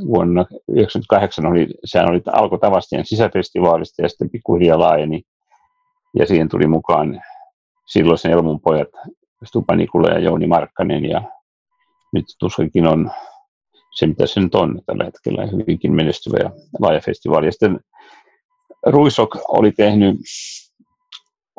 vuonna 0.06 0.44
1998 0.44 1.46
oli, 1.46 1.68
sehän 1.84 2.10
oli 2.10 2.22
alkoi 2.32 2.58
Tavastien 2.58 3.06
sisäfestivaalista 3.06 4.02
ja 4.02 4.08
sitten 4.08 4.30
pikkuhiljaa 4.30 4.78
laajeni. 4.78 5.22
Ja 6.18 6.26
siihen 6.26 6.48
tuli 6.48 6.66
mukaan 6.66 7.22
silloisen 7.86 8.32
Elmun 8.32 8.60
pojat 8.60 8.88
Stupa 9.44 9.76
Nikula 9.76 10.08
ja 10.08 10.18
Jouni 10.18 10.46
Markkanen 10.46 11.04
ja 11.04 11.22
nyt 12.12 12.24
Tuskakin 12.38 12.86
on 12.86 13.10
se, 13.94 14.06
mitä 14.06 14.26
se 14.26 14.40
nyt 14.40 14.54
on 14.54 14.82
tällä 14.86 15.04
hetkellä, 15.04 15.46
hyvinkin 15.46 15.94
menestyvä 15.94 16.36
ja 16.40 16.50
laaja 16.80 17.00
festivaali. 17.00 17.46
Ja 17.46 17.52
sitten 17.52 17.80
Ruisok 18.86 19.38
oli 19.48 19.72
tehnyt 19.72 20.16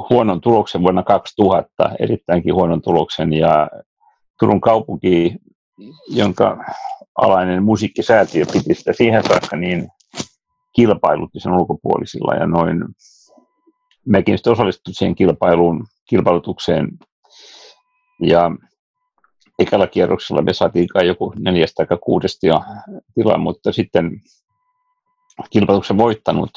huonon 0.10 0.42
tuloksen 0.42 0.82
vuonna 0.82 1.04
2000, 1.04 1.92
erittäinkin 2.00 2.54
huonon 2.54 2.82
tuloksen, 2.82 3.34
ja 3.34 3.70
Turun 4.40 4.62
kaupunki, 4.62 5.36
jonka 6.08 6.58
alainen 7.18 7.64
musiikkisäätiö 7.64 8.46
piti 8.54 8.74
sitä 8.74 8.94
siihen 8.94 9.24
saakka, 9.24 9.56
niin 9.58 9.88
kilpailutti 10.76 11.40
sen 11.40 11.54
ulkopuolisilla, 11.54 12.36
ja 12.36 12.48
noin 12.48 12.84
mekin 14.06 14.38
sitten 14.38 14.54
osallistui 14.54 14.94
siihen 14.94 15.16
kilpailuun, 15.16 15.86
kilpailutukseen, 16.10 16.88
ja 18.22 18.52
ekalla 19.60 19.88
kierroksella 19.88 20.42
me 20.42 20.54
saatiin 20.54 20.88
kai 20.88 21.08
joku 21.08 21.34
neljästä 21.40 21.86
tai 21.86 21.98
kuudesta 22.04 22.48
jo 22.48 22.62
tilaa, 23.14 23.38
mutta 23.38 23.72
sitten 23.72 24.22
kilpailutuksen 25.50 25.98
voittanut 25.98 26.50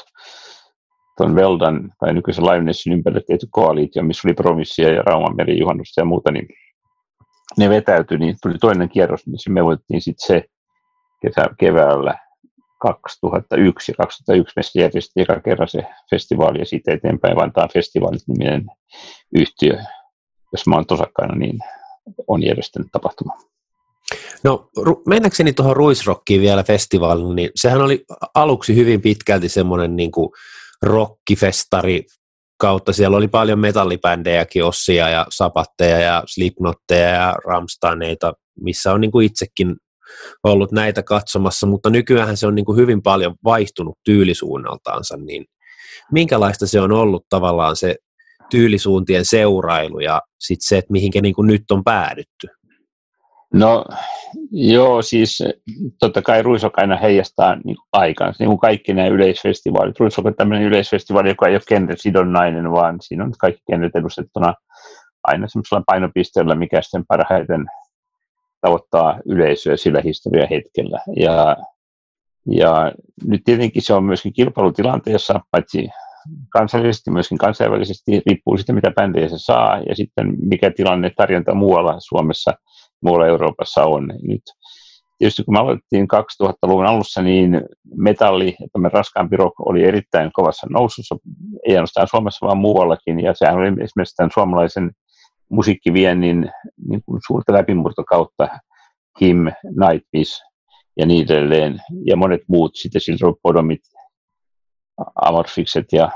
tuon 1.19 1.35
Veldan 1.35 1.91
tai 1.99 2.13
nykyisen 2.13 2.45
Livenessin 2.45 2.93
ympärille 2.93 3.23
tehty 3.27 3.47
koalitio, 3.51 4.03
missä 4.03 4.27
oli 4.27 4.33
Promissia 4.33 4.93
ja 4.93 5.01
Rauman 5.01 5.35
merijuhannusta 5.35 6.01
ja 6.01 6.05
muuta, 6.05 6.31
niin 6.31 6.47
ne 7.57 7.69
vetäytyi, 7.69 8.17
niin 8.17 8.35
tuli 8.41 8.53
toinen 8.61 8.89
kierros, 8.89 9.27
niin 9.27 9.53
me 9.53 9.63
voitettiin 9.63 10.01
sitten 10.01 10.27
se 10.27 10.43
kesä, 11.21 11.49
keväällä 11.57 12.17
2001 12.81 13.91
ja 13.91 13.95
2001 13.95 14.53
me 14.55 14.81
järjestettiin 14.81 15.23
eka 15.23 15.39
kerran 15.39 15.67
se 15.67 15.81
festivaali 16.09 16.59
ja 16.59 16.65
siitä 16.65 16.93
eteenpäin 16.93 17.35
Vantaan 17.35 17.69
festivaalit 17.73 18.27
niminen 18.27 18.65
yhtiö, 19.35 19.77
jos 20.51 20.67
mä 20.67 20.75
oon 20.75 20.85
tosakkaana, 20.85 21.35
niin 21.35 21.59
on 22.27 22.43
järjestänyt 22.43 22.87
tapahtuma. 22.91 23.33
No 24.43 24.69
mennäkseni 25.07 25.53
tuohon 25.53 25.75
Ruisrockiin 25.75 26.41
vielä 26.41 26.63
festivaalille, 26.63 27.35
niin 27.35 27.49
sehän 27.55 27.81
oli 27.81 28.05
aluksi 28.35 28.75
hyvin 28.75 29.01
pitkälti 29.01 29.49
semmoinen 29.49 29.95
niin 29.95 30.11
kuin 30.11 30.29
rockifestari 30.81 32.05
kautta. 32.59 32.93
Siellä 32.93 33.17
oli 33.17 33.27
paljon 33.27 33.59
metallibändejäkin, 33.59 34.65
Ossia 34.65 35.09
ja 35.09 35.25
Sapatteja 35.29 35.99
ja 35.99 36.23
Slipnotteja 36.27 37.09
ja 37.09 37.35
Ramsteineita, 37.45 38.33
missä 38.61 38.93
on 38.93 39.01
niin 39.01 39.11
kuin 39.11 39.25
itsekin 39.25 39.75
ollut 40.43 40.71
näitä 40.71 41.03
katsomassa, 41.03 41.67
mutta 41.67 41.89
nykyään 41.89 42.37
se 42.37 42.47
on 42.47 42.55
niin 42.55 42.65
kuin 42.65 42.77
hyvin 42.77 43.01
paljon 43.01 43.35
vaihtunut 43.43 43.97
tyylisuunnaltaansa, 44.05 45.17
niin 45.17 45.45
minkälaista 46.11 46.67
se 46.67 46.81
on 46.81 46.91
ollut 46.91 47.25
tavallaan 47.29 47.75
se 47.75 47.95
tyylisuuntien 48.49 49.25
seurailu 49.25 49.99
ja 49.99 50.21
sitten 50.39 50.67
se, 50.67 50.77
että 50.77 50.91
mihinkä 50.91 51.21
niin 51.21 51.35
kuin 51.35 51.47
nyt 51.47 51.71
on 51.71 51.83
päädytty? 51.83 52.47
No 53.53 53.85
joo, 54.51 55.01
siis 55.01 55.43
totta 55.99 56.21
kai 56.21 56.41
Ruisok 56.41 56.73
aina 56.77 56.97
heijastaa 56.97 57.55
niin 57.55 57.77
aikaan, 57.91 58.33
niin 58.39 58.47
kuin 58.47 58.59
kaikki 58.59 58.93
nämä 58.93 59.07
yleisfestivaalit. 59.07 59.99
Ruisok 59.99 60.25
on 60.25 60.35
tämmöinen 60.35 60.67
yleisfestivaali, 60.67 61.29
joka 61.29 61.47
ei 61.47 61.55
ole 61.55 61.61
genresidonnainen, 61.67 62.71
vaan 62.71 62.97
siinä 63.01 63.23
on 63.23 63.33
kaikki 63.39 63.61
genret 63.71 63.95
edustettuna 63.95 64.53
aina 65.23 65.47
semmoisella 65.47 65.83
painopisteellä, 65.85 66.55
mikä 66.55 66.81
sitten 66.81 67.05
parhaiten 67.07 67.65
tavoittaa 68.61 69.19
yleisöä 69.25 69.77
sillä 69.77 70.01
historiahetkellä. 70.01 70.99
Ja, 71.15 71.57
ja 72.51 72.91
nyt 73.25 73.41
tietenkin 73.45 73.81
se 73.81 73.93
on 73.93 74.03
myöskin 74.03 74.33
kilpailutilanteessa, 74.33 75.39
paitsi 75.51 75.89
kansallisesti, 76.49 77.11
myöskin 77.11 77.37
kansainvälisesti, 77.37 78.21
riippuu 78.25 78.57
siitä, 78.57 78.73
mitä 78.73 78.91
bändejä 78.91 79.29
se 79.29 79.37
saa, 79.37 79.79
ja 79.89 79.95
sitten 79.95 80.33
mikä 80.41 80.71
tilanne 80.71 81.11
tarjonta 81.17 81.53
muualla 81.53 81.95
Suomessa– 81.99 82.53
muualla 83.01 83.27
Euroopassa 83.27 83.83
on. 83.83 84.07
Nyt 84.21 84.41
tietysti 85.17 85.43
kun 85.43 85.53
me 85.53 85.59
aloitettiin 85.59 86.07
2000-luvun 86.43 86.85
alussa, 86.85 87.21
niin 87.21 87.61
metalli, 87.95 88.47
että 88.49 88.89
raskaampi 88.93 89.37
rock 89.37 89.59
oli 89.59 89.83
erittäin 89.83 90.31
kovassa 90.33 90.67
nousussa, 90.69 91.15
ei 91.67 91.75
ainoastaan 91.75 92.07
Suomessa, 92.07 92.45
vaan 92.45 92.57
muuallakin, 92.57 93.19
ja 93.19 93.33
sehän 93.33 93.55
oli 93.55 93.67
esimerkiksi 93.67 94.15
tämän 94.15 94.31
suomalaisen 94.33 94.91
musiikkiviennin 95.49 96.51
niin 96.87 97.01
kuin 97.05 97.21
suurta 97.27 97.53
läpimurtokautta, 97.53 98.47
Kim, 99.19 99.37
Nightwish 99.63 100.41
ja 100.97 101.05
niin 101.05 101.31
edelleen, 101.31 101.81
ja 102.05 102.15
monet 102.15 102.41
muut, 102.47 102.71
sitten 102.75 103.01
Silver 103.01 103.33
Podomit, 103.43 103.81
Amorfikset 105.15 105.85
ja 105.91 106.11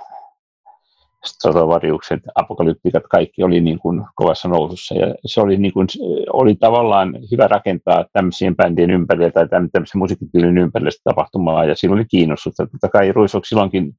stratovariukset, 1.25 2.19
apokalyptikat, 2.35 3.03
kaikki 3.11 3.43
oli 3.43 3.61
niin 3.61 3.79
kuin 3.79 4.01
kovassa 4.15 4.49
nousussa. 4.49 4.95
Ja 4.95 5.15
se 5.25 5.41
oli, 5.41 5.57
niin 5.57 5.73
kuin, 5.73 5.87
oli 6.33 6.55
tavallaan 6.55 7.15
hyvä 7.31 7.47
rakentaa 7.47 8.05
tämmöisien 8.13 8.55
bändien 8.55 8.91
ympärille 8.91 9.31
tai 9.31 9.47
tämmöisen 9.49 9.99
musiikkityylin 9.99 10.57
ympärille 10.57 10.91
tapahtumaa, 11.03 11.65
ja 11.65 11.75
siinä 11.75 11.95
oli 11.95 12.05
kiinnostusta. 12.05 12.67
Totta 12.67 12.89
kai 12.89 13.11
Ruisok 13.11 13.45
silloinkin 13.45 13.93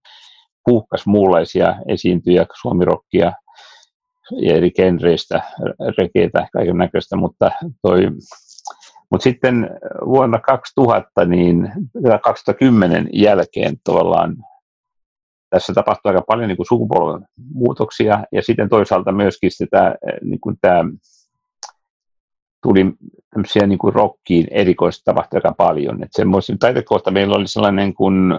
puhkas 0.65 1.07
muunlaisia 1.07 1.75
esiintyjä, 1.89 2.47
suomirokkia 2.61 3.33
ja 4.41 4.55
eri 4.55 4.71
genreistä, 4.71 5.43
rekeitä, 5.99 6.49
kaiken 6.53 6.77
näköistä, 6.77 7.17
mutta 7.17 7.51
toi 7.83 8.11
mutta 9.11 9.25
sitten 9.25 9.71
vuonna 10.07 10.39
2000, 10.39 11.25
niin 11.25 11.73
2010 12.23 13.09
jälkeen 13.13 13.77
tavallaan 13.85 14.37
tässä 15.55 15.75
tapahtuu 15.75 16.09
aika 16.09 16.23
paljon 16.27 16.49
niin 16.49 16.57
kuin 16.57 16.67
sukupolven 16.67 17.27
muutoksia 17.55 18.25
ja 18.33 18.43
sitten 18.43 18.69
toisaalta 18.69 19.13
myöskin 19.13 19.51
sitä, 19.51 19.89
eh, 19.89 20.19
niin 20.23 20.41
kuin 20.41 20.57
tämä 20.61 20.85
tuli 22.63 22.93
tämmöisiä 23.31 23.67
niin 23.67 23.79
kuin 23.79 23.95
rockiin 23.95 24.47
erikoista 24.51 25.15
aika 25.35 25.55
paljon. 25.57 25.95
Että 25.95 26.17
semmoisen 26.17 26.59
taitekohta 26.59 27.11
meillä 27.11 27.37
oli 27.37 27.47
sellainen 27.47 27.95
kuin 27.95 28.39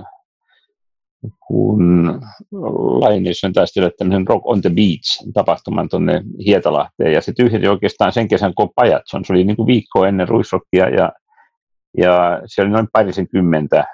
kun 1.48 2.06
Lainis 3.02 3.44
on 3.44 3.54
taas 3.54 3.74
tämmöisen 3.98 4.28
Rock 4.28 4.46
on 4.46 4.62
the 4.62 4.70
Beach 4.70 5.32
tapahtuman 5.34 5.90
tuonne 5.90 6.24
Hietalahteen, 6.46 7.14
ja 7.14 7.22
se 7.22 7.34
tyhjeni 7.34 7.68
oikeastaan 7.68 8.14
sen 8.14 8.28
kesän 8.28 8.54
kuin 8.56 8.70
Pajatson. 8.76 9.26
Se 9.26 9.34
oli 9.34 9.44
niin 9.44 9.56
kuin 9.56 9.68
viikko 9.68 10.06
ennen 10.06 10.28
Ruisrockia, 10.28 10.90
ja, 10.90 11.12
ja 11.98 12.42
siellä 12.46 12.70
oli 12.70 12.74
noin 12.74 12.88
parisen 12.94 13.28
kymmentä 13.28 13.86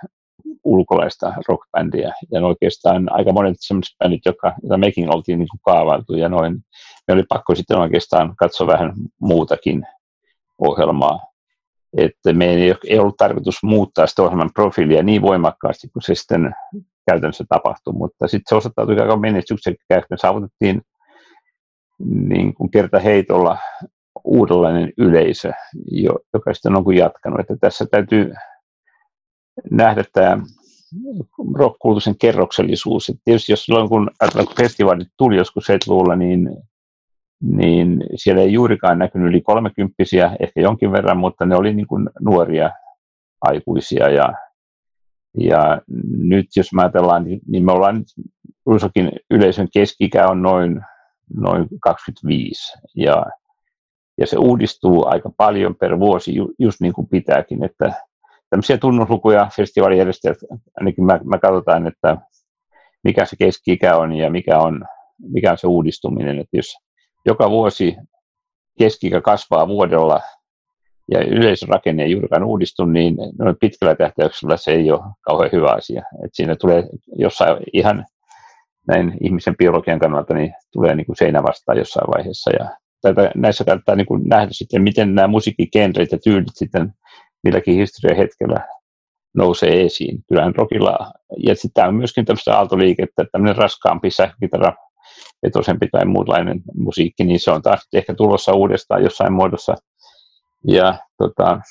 ulkolaista 0.64 1.34
rockbändiä. 1.48 2.14
Ja 2.32 2.46
oikeastaan 2.46 3.14
aika 3.14 3.34
monet 3.34 3.58
sellaiset 3.60 3.96
bändit, 4.00 4.22
jotka, 4.26 4.54
joita 4.64 4.78
mekin 4.78 5.16
oltiin 5.16 5.40
niin 5.40 5.50
kuin 5.52 5.60
kaavailtu. 5.66 6.16
Ja 6.16 6.30
noin, 6.30 6.54
me 7.08 7.14
oli 7.14 7.24
pakko 7.30 7.56
sitten 7.56 7.78
oikeastaan 7.78 8.36
katsoa 8.36 8.68
vähän 8.68 8.94
muutakin 9.22 9.88
ohjelmaa. 10.58 11.20
Että 11.98 12.34
meidän 12.34 12.58
ei, 12.58 12.76
ei 12.88 13.00
ollut 13.00 13.18
tarkoitus 13.18 13.64
muuttaa 13.64 14.08
sitä 14.08 14.24
ohjelman 14.24 14.54
profiilia 14.54 15.04
niin 15.04 15.22
voimakkaasti 15.22 15.88
kuin 15.88 16.04
se 16.04 16.16
sitten 16.16 16.56
käytännössä 17.10 17.44
tapahtui, 17.50 17.94
mutta 17.94 18.28
sitten 18.28 18.50
se 18.50 18.56
osoittautui 18.56 19.00
aika 19.00 19.18
menestyksekkääksi. 19.18 20.08
Me 20.10 20.18
saavutettiin 20.18 20.82
niin 22.06 22.54
kuin 22.54 22.72
kerta 22.72 23.00
heitolla 23.00 23.58
uudenlainen 24.24 24.94
yleisö, 24.98 25.52
joka 26.34 26.54
sitten 26.54 26.76
on 26.76 26.84
kuin 26.84 26.98
jatkanut. 26.98 27.40
Että 27.40 27.56
tässä 27.62 27.86
täytyy 27.92 28.34
nähdä 29.72 30.04
tämä 30.14 30.38
rockkulutuksen 31.56 32.18
kerroksellisuus. 32.18 33.10
Et 33.10 33.16
tietysti 33.26 33.52
jos 33.52 33.66
silloin, 33.66 33.90
kun, 33.90 34.12
festivaalit 34.58 35.08
tuli 35.18 35.38
joskus 35.38 35.70
70-luvulla, 35.70 36.16
niin, 36.16 36.50
niin 37.42 38.04
siellä 38.16 38.42
ei 38.42 38.54
juurikaan 38.54 39.00
näkynyt 39.00 39.28
yli 39.28 39.42
kolmekymppisiä, 39.42 40.36
ehkä 40.40 40.62
jonkin 40.62 40.92
verran, 40.92 41.18
mutta 41.18 41.46
ne 41.46 41.56
oli 41.56 41.74
niin 41.74 41.88
kuin 41.88 42.10
nuoria 42.20 42.72
aikuisia. 43.42 44.10
Ja, 44.10 44.34
ja 45.38 45.82
nyt 46.18 46.46
jos 46.56 46.74
mä 46.74 46.82
ajatellaan, 46.82 47.24
niin, 47.24 47.40
niin 47.48 47.66
me 47.66 47.72
ollaan 47.72 48.04
Ruisokin 48.66 49.12
yleisön 49.32 49.68
keski 49.74 50.10
on 50.30 50.42
noin, 50.42 50.82
noin 51.36 51.68
25. 51.82 52.78
Ja, 52.96 53.26
ja 54.18 54.28
se 54.28 54.38
uudistuu 54.38 55.08
aika 55.08 55.30
paljon 55.38 55.76
per 55.76 56.00
vuosi, 56.00 56.36
just 56.60 56.82
niin 56.82 56.94
kuin 56.94 57.08
pitääkin, 57.08 57.64
että 57.64 57.94
tämmöisiä 58.52 58.78
tunnuslukuja 58.78 59.50
festivaalijärjestäjät, 59.56 60.38
ainakin 60.80 61.06
mä, 61.06 61.20
mä 61.24 61.40
katsotaan, 61.40 61.88
että 61.88 62.18
mikä 63.04 63.26
se 63.26 63.36
keski 63.36 63.80
on 63.98 64.16
ja 64.16 64.32
mikä 64.32 64.60
on, 64.60 64.86
mikä 65.20 65.52
on 65.52 65.58
se 65.58 65.68
uudistuminen. 65.68 66.40
Että 66.40 66.58
jos 66.58 66.78
joka 67.26 67.50
vuosi 67.50 67.96
keskikä 68.80 69.22
kasvaa 69.22 69.68
vuodella 69.68 70.22
ja 71.12 71.20
yleisrakenne 71.26 72.04
ei 72.04 72.12
juurikaan 72.12 72.44
uudistu, 72.44 72.86
niin 72.86 73.16
noin 73.40 73.56
pitkällä 73.60 73.96
tähtäyksellä 73.96 74.58
se 74.58 74.72
ei 74.72 74.92
ole 74.92 75.02
kauhean 75.22 75.52
hyvä 75.52 75.72
asia. 75.72 76.04
Et 76.26 76.32
siinä 76.34 76.56
tulee 76.56 76.84
jossain 77.16 77.58
ihan 77.74 78.06
näin 78.88 79.18
ihmisen 79.22 79.58
biologian 79.58 80.00
kannalta 80.00 80.34
niin 80.34 80.54
tulee 80.74 80.96
niin 80.96 81.06
kuin 81.06 81.16
seinä 81.16 81.44
vastaan 81.44 81.78
jossain 81.78 82.08
vaiheessa. 82.16 82.52
Ja 82.60 82.78
tätä, 83.02 83.32
näissä 83.36 83.64
kannattaa 83.64 83.96
niin 83.96 84.08
kuin 84.08 84.24
nähdä 84.26 84.48
sitten, 84.52 84.82
miten 84.82 85.16
nämä 85.16 85.28
musiikkikenret 85.28 86.12
ja 86.12 86.18
tyylit 86.24 86.48
sitten 86.54 86.94
milläkin 87.44 87.76
historian 87.76 88.18
hetkellä 88.18 88.68
nousee 89.34 89.82
esiin. 89.86 90.24
Kyllähän 90.28 90.56
rockilla, 90.56 91.12
ja 91.38 91.56
sitten 91.56 91.88
on 91.88 91.96
myöskin 91.96 92.26
tämmöistä 92.26 92.58
aaltoliikettä, 92.58 93.26
tämmöinen 93.32 93.56
raskaampi 93.56 94.12
sähkökitara, 94.12 94.74
vetosempi 95.44 95.88
tai 95.88 96.06
muunlainen 96.06 96.62
musiikki, 96.76 97.24
niin 97.24 97.40
se 97.40 97.52
on 97.52 97.62
taas 97.62 97.88
ehkä 97.94 98.14
tulossa 98.14 98.54
uudestaan 98.54 99.04
jossain 99.04 99.34
muodossa. 99.34 99.76
Ja, 100.68 101.00
tota, 101.18 101.62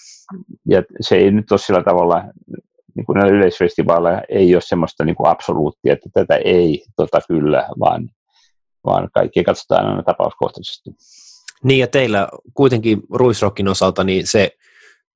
ja 0.68 0.82
se 1.00 1.16
ei 1.16 1.30
nyt 1.30 1.52
ole 1.52 1.58
sillä 1.58 1.82
tavalla, 1.82 2.24
niin 2.94 3.06
kuin 3.06 3.16
näillä 3.16 3.36
yleisfestivaaleilla 3.36 4.22
ei 4.28 4.54
ole 4.54 4.62
semmoista 4.62 5.04
niin 5.04 5.16
kuin 5.16 5.30
absoluuttia, 5.30 5.92
että 5.92 6.08
tätä 6.14 6.36
ei, 6.36 6.84
tota 6.96 7.20
kyllä, 7.28 7.68
vaan, 7.78 8.08
vaan 8.86 9.08
kaikki 9.14 9.44
katsotaan 9.44 9.86
aina 9.86 10.02
tapauskohtaisesti. 10.02 10.90
Niin 11.64 11.78
ja 11.78 11.86
teillä 11.86 12.28
kuitenkin 12.54 13.02
Ruisrokin 13.10 13.68
osalta 13.68 14.04
niin 14.04 14.26
se 14.26 14.50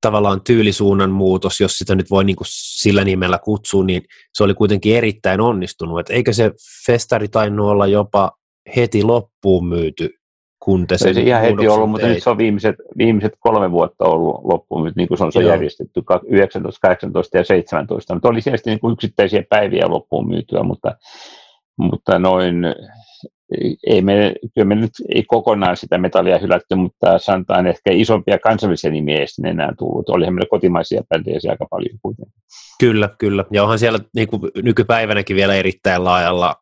tavallaan 0.04 0.40
tyylisuunnan 0.46 1.10
muutos, 1.10 1.60
jos 1.60 1.78
sitä 1.78 1.94
nyt 1.94 2.10
voi 2.10 2.24
niin 2.24 2.36
kuin 2.36 2.46
sillä 2.50 3.04
nimellä 3.04 3.38
kutsua, 3.38 3.84
niin 3.84 4.02
se 4.32 4.44
oli 4.44 4.54
kuitenkin 4.54 4.96
erittäin 4.96 5.40
onnistunut. 5.40 6.00
Et 6.00 6.10
eikö 6.10 6.32
se 6.32 6.50
festari 6.86 7.28
tainnut 7.28 7.66
olla 7.66 7.86
jopa 7.86 8.32
heti 8.76 9.02
loppuun 9.02 9.66
myyty, 9.66 10.10
kun 10.62 10.86
te 10.86 10.98
sen 10.98 11.14
Se 11.14 11.20
ihan 11.20 11.42
heti 11.42 11.68
ollut, 11.68 11.90
mutta 11.90 12.06
nyt 12.06 12.22
se 12.22 12.30
on 12.30 12.38
viimeiset, 12.38 12.76
viimeiset 12.98 13.32
kolme 13.38 13.70
vuotta 13.70 14.04
ollut 14.04 14.44
loppuun 14.44 14.82
myyty, 14.82 14.94
niin 14.96 15.08
kuin 15.08 15.18
se 15.18 15.24
on 15.24 15.32
se 15.32 15.42
järjestetty 15.42 16.02
19, 16.28 16.88
18 16.88 17.38
ja 17.38 17.44
17. 17.44 18.14
Mutta 18.14 18.28
oli 18.28 18.40
siellä 18.40 18.58
niin 18.66 18.80
kuin 18.80 18.92
yksittäisiä 18.92 19.42
päiviä 19.48 19.88
loppuun 19.88 20.28
myytyä, 20.28 20.62
mutta, 20.62 20.96
mutta 21.76 22.18
noin 22.18 22.56
ei 23.86 24.02
me, 24.02 24.34
kyllä 24.54 24.64
me 24.64 24.74
nyt 24.74 24.90
ei 25.14 25.24
kokonaan 25.28 25.76
sitä 25.76 25.98
metallia 25.98 26.38
hylätty, 26.38 26.74
mutta 26.74 27.18
sanotaan 27.18 27.66
ehkä 27.66 27.90
isompia 27.92 28.38
kansainvälisiä 28.38 28.90
nimiä 28.90 29.18
ei 29.18 29.26
sinne 29.26 29.50
enää 29.50 29.72
tullut. 29.78 30.08
Olihan 30.08 30.34
meillä 30.34 30.48
kotimaisia 30.50 31.02
bändejä 31.08 31.38
aika 31.50 31.66
paljon 31.70 31.98
kuitenkin. 32.02 32.42
Kyllä, 32.80 33.08
kyllä. 33.18 33.44
Ja 33.52 33.62
onhan 33.62 33.78
siellä 33.78 33.98
niin 34.14 34.28
kuin 34.28 34.42
nykypäivänäkin 34.62 35.36
vielä 35.36 35.54
erittäin 35.54 36.04
laajalla 36.04 36.54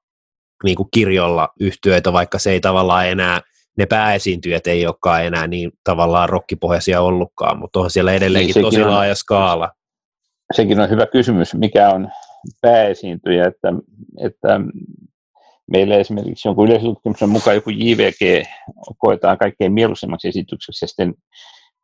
niin 0.64 0.76
kuin 0.76 0.88
kirjolla 0.94 1.48
yhtyeitä, 1.60 2.12
vaikka 2.12 2.38
se 2.38 2.50
ei 2.50 2.60
tavallaan 2.60 3.08
enää, 3.08 3.40
ne 3.78 3.86
pääesiintyjät 3.86 4.66
ei 4.66 4.86
olekaan 4.86 5.24
enää 5.24 5.46
niin 5.46 5.72
tavallaan 5.84 6.28
rokkipohjaisia 6.28 7.00
ollutkaan, 7.00 7.58
mutta 7.58 7.78
onhan 7.78 7.90
siellä 7.90 8.12
edelleenkin 8.12 8.54
niin, 8.54 8.64
tosi 8.64 8.82
on, 8.82 8.90
laaja 8.90 9.14
skaala. 9.14 9.70
Sekin 10.52 10.80
on 10.80 10.90
hyvä 10.90 11.06
kysymys, 11.06 11.54
mikä 11.54 11.88
on 11.88 12.08
pääesiintyjä, 12.60 13.46
että, 13.46 13.68
että 14.20 14.60
meillä 15.72 15.96
esimerkiksi 15.96 16.48
jonkun 16.48 16.66
yleisötutkimuksen 16.68 17.28
mukaan 17.28 17.56
joku 17.56 17.70
JVG 17.70 18.46
koetaan 18.98 19.38
kaikkein 19.38 19.72
mieluisimmaksi 19.72 20.28
esitykseksi, 20.28 20.84
ja 20.84 20.88
sitten 20.88 21.14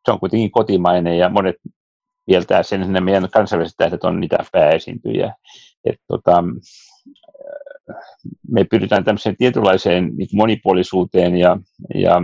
se 0.04 0.12
on 0.12 0.21
kuitenkin 0.21 0.50
kotimainen, 0.50 1.18
ja 1.18 1.28
monet 1.28 1.57
mieltää 2.26 2.62
sen, 2.62 2.83
että 2.83 3.00
meidän 3.00 3.28
kansainväliset 3.30 3.76
tähdet 3.76 4.04
on 4.04 4.21
niitä 4.21 4.38
pääesiintyjä. 4.52 5.35
Et, 5.85 5.97
tota, 6.09 6.45
me 8.50 8.64
pyritään 8.64 9.04
tämmöiseen 9.04 9.37
tietynlaiseen 9.37 10.16
niin 10.16 10.28
monipuolisuuteen 10.33 11.37
ja, 11.37 11.59
ja 11.95 12.21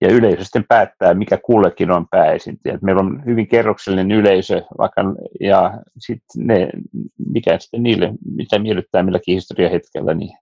ja 0.00 0.08
yleisö 0.12 0.44
sitten 0.44 0.64
päättää, 0.68 1.14
mikä 1.14 1.38
kullekin 1.44 1.90
on 1.90 2.06
pääesiintyjä. 2.10 2.78
Meillä 2.82 3.00
on 3.00 3.22
hyvin 3.26 3.48
kerroksellinen 3.48 4.10
yleisö, 4.10 4.62
vaikka, 4.78 5.02
ja 5.40 5.78
sitten 5.98 6.46
ne, 6.46 6.70
mikä 7.32 7.58
sitten 7.58 7.82
niille, 7.82 8.12
mitä 8.36 8.58
miellyttää 8.58 9.02
milläkin 9.02 9.34
historiahetkellä, 9.34 10.14
niin 10.14 10.36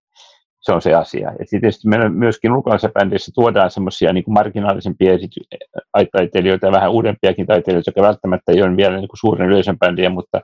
se 0.61 0.73
on 0.73 0.83
se 0.83 0.95
asia. 0.95 1.29
Ja 1.29 1.45
sitten 1.45 1.61
tietysti 1.61 1.89
meillä 1.89 2.09
myöskin 2.09 2.53
ulkolaisessa 2.53 2.93
bändissä 2.99 3.33
tuodaan 3.35 3.71
semmoisia 3.71 4.13
niin 4.13 4.25
marginaalisempia 4.29 5.13
taiteilijoita 6.13 6.67
ja 6.67 6.73
vähän 6.73 6.91
uudempiakin 6.91 7.47
taiteilijoita, 7.47 7.89
jotka 7.89 8.03
välttämättä 8.03 8.53
ei 8.53 8.63
ole 8.63 8.77
vielä 8.77 8.97
niin 8.97 9.09
kuin 9.09 9.19
suuren 9.19 9.49
yleisön 9.49 9.79
bändiä, 9.79 10.11
mutta 10.11 10.41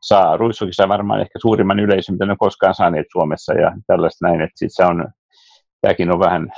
saa 0.00 0.36
Ruissokissa 0.36 0.88
varmaan 0.88 1.20
ehkä 1.20 1.38
suurimman 1.42 1.80
yleisön, 1.80 2.14
mitä 2.14 2.26
ne 2.26 2.32
on 2.32 2.38
koskaan 2.38 2.74
saaneet 2.74 3.06
Suomessa 3.12 3.54
ja 3.54 3.72
tällaista 3.86 4.28
näin, 4.28 4.40
että 4.40 4.52
sit 4.54 4.70
se 4.72 4.84
on, 4.84 5.08
tämäkin 5.80 6.12
on 6.12 6.20
vähän 6.20 6.52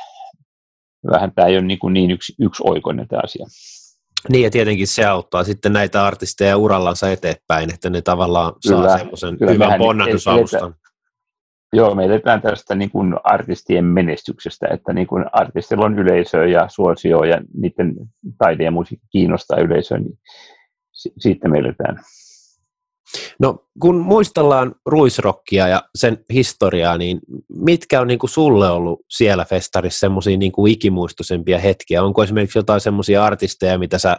vähän 1.10 1.32
tämä 1.34 1.48
ei 1.48 1.56
ole 1.56 1.64
niin, 1.64 1.78
kuin 1.78 1.94
niin 1.94 2.10
yksi, 2.10 2.34
yksi 2.40 2.62
oikoinen 2.66 3.08
tämä 3.08 3.20
asia. 3.24 3.46
Niin 4.28 4.42
ja 4.42 4.50
tietenkin 4.50 4.86
se 4.86 5.04
auttaa 5.04 5.44
sitten 5.44 5.72
näitä 5.72 6.06
artisteja 6.06 6.56
urallansa 6.56 7.10
eteenpäin, 7.10 7.74
että 7.74 7.90
ne 7.90 8.02
tavallaan 8.02 8.52
kyllä, 8.68 8.88
saa 8.88 8.98
semmoisen 8.98 9.36
hyvän 9.52 9.78
ponnahdusalustan. 9.78 10.74
Joo, 11.72 11.94
me 11.94 12.04
eletään 12.04 12.42
tästä 12.42 12.74
niin 12.74 12.90
kuin 12.90 13.14
artistien 13.24 13.84
menestyksestä, 13.84 14.68
että 14.70 14.92
niin 14.92 15.06
kuin 15.06 15.24
artistilla 15.32 15.84
on 15.84 15.98
yleisöä 15.98 16.46
ja 16.46 16.68
suosio 16.68 17.24
ja 17.24 17.40
niiden 17.56 17.94
taide 18.38 18.64
ja 18.64 18.70
musiikki 18.70 19.06
kiinnostaa 19.10 19.60
yleisöä, 19.60 19.98
niin 19.98 20.18
siitä 20.92 21.48
me 21.48 21.58
eletään. 21.58 22.00
No 23.38 23.66
kun 23.80 23.96
muistellaan 23.96 24.74
ruisrokkia 24.86 25.68
ja 25.68 25.82
sen 25.94 26.24
historiaa, 26.32 26.98
niin 26.98 27.20
mitkä 27.48 28.00
on 28.00 28.06
niin 28.06 28.18
kuin 28.18 28.30
sulle 28.30 28.70
ollut 28.70 29.00
siellä 29.10 29.44
festarissa 29.44 29.98
semmoisia 29.98 30.36
niin 30.36 30.68
ikimuistoisempia 30.68 31.58
hetkiä? 31.58 32.02
Onko 32.02 32.22
esimerkiksi 32.22 32.58
jotain 32.58 32.80
semmoisia 32.80 33.24
artisteja, 33.24 33.78
mitä 33.78 33.98
sä 33.98 34.16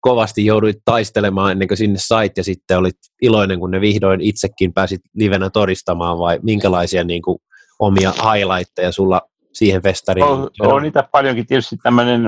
kovasti 0.00 0.44
jouduit 0.44 0.78
taistelemaan 0.84 1.52
ennen 1.52 1.68
kuin 1.68 1.78
sinne 1.78 1.98
sait 1.98 2.36
ja 2.36 2.44
sitten 2.44 2.78
olit 2.78 2.96
iloinen, 3.22 3.60
kun 3.60 3.70
ne 3.70 3.80
vihdoin 3.80 4.20
itsekin 4.20 4.72
pääsit 4.72 5.00
livenä 5.14 5.50
todistamaan 5.50 6.18
vai 6.18 6.38
minkälaisia 6.42 7.04
niin 7.04 7.22
kuin 7.22 7.38
omia 7.78 8.12
highlightteja 8.12 8.92
sulla 8.92 9.22
siihen 9.52 9.82
festariin? 9.82 10.26
On, 10.26 10.50
on 10.60 10.82
niitä 10.82 11.08
paljonkin. 11.12 11.46
Tietysti 11.46 11.76
tämmöinen 11.82 12.22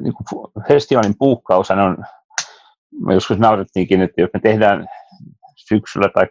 niin 0.00 0.14
festivaalin 0.68 1.18
puukkaus 1.18 1.70
on 1.70 2.04
me 3.06 3.14
joskus 3.14 3.38
naurettiinkin, 3.38 4.02
että 4.02 4.20
jos 4.20 4.30
me 4.34 4.40
tehdään 4.40 4.88
syksyllä 5.68 6.08
tai 6.14 6.26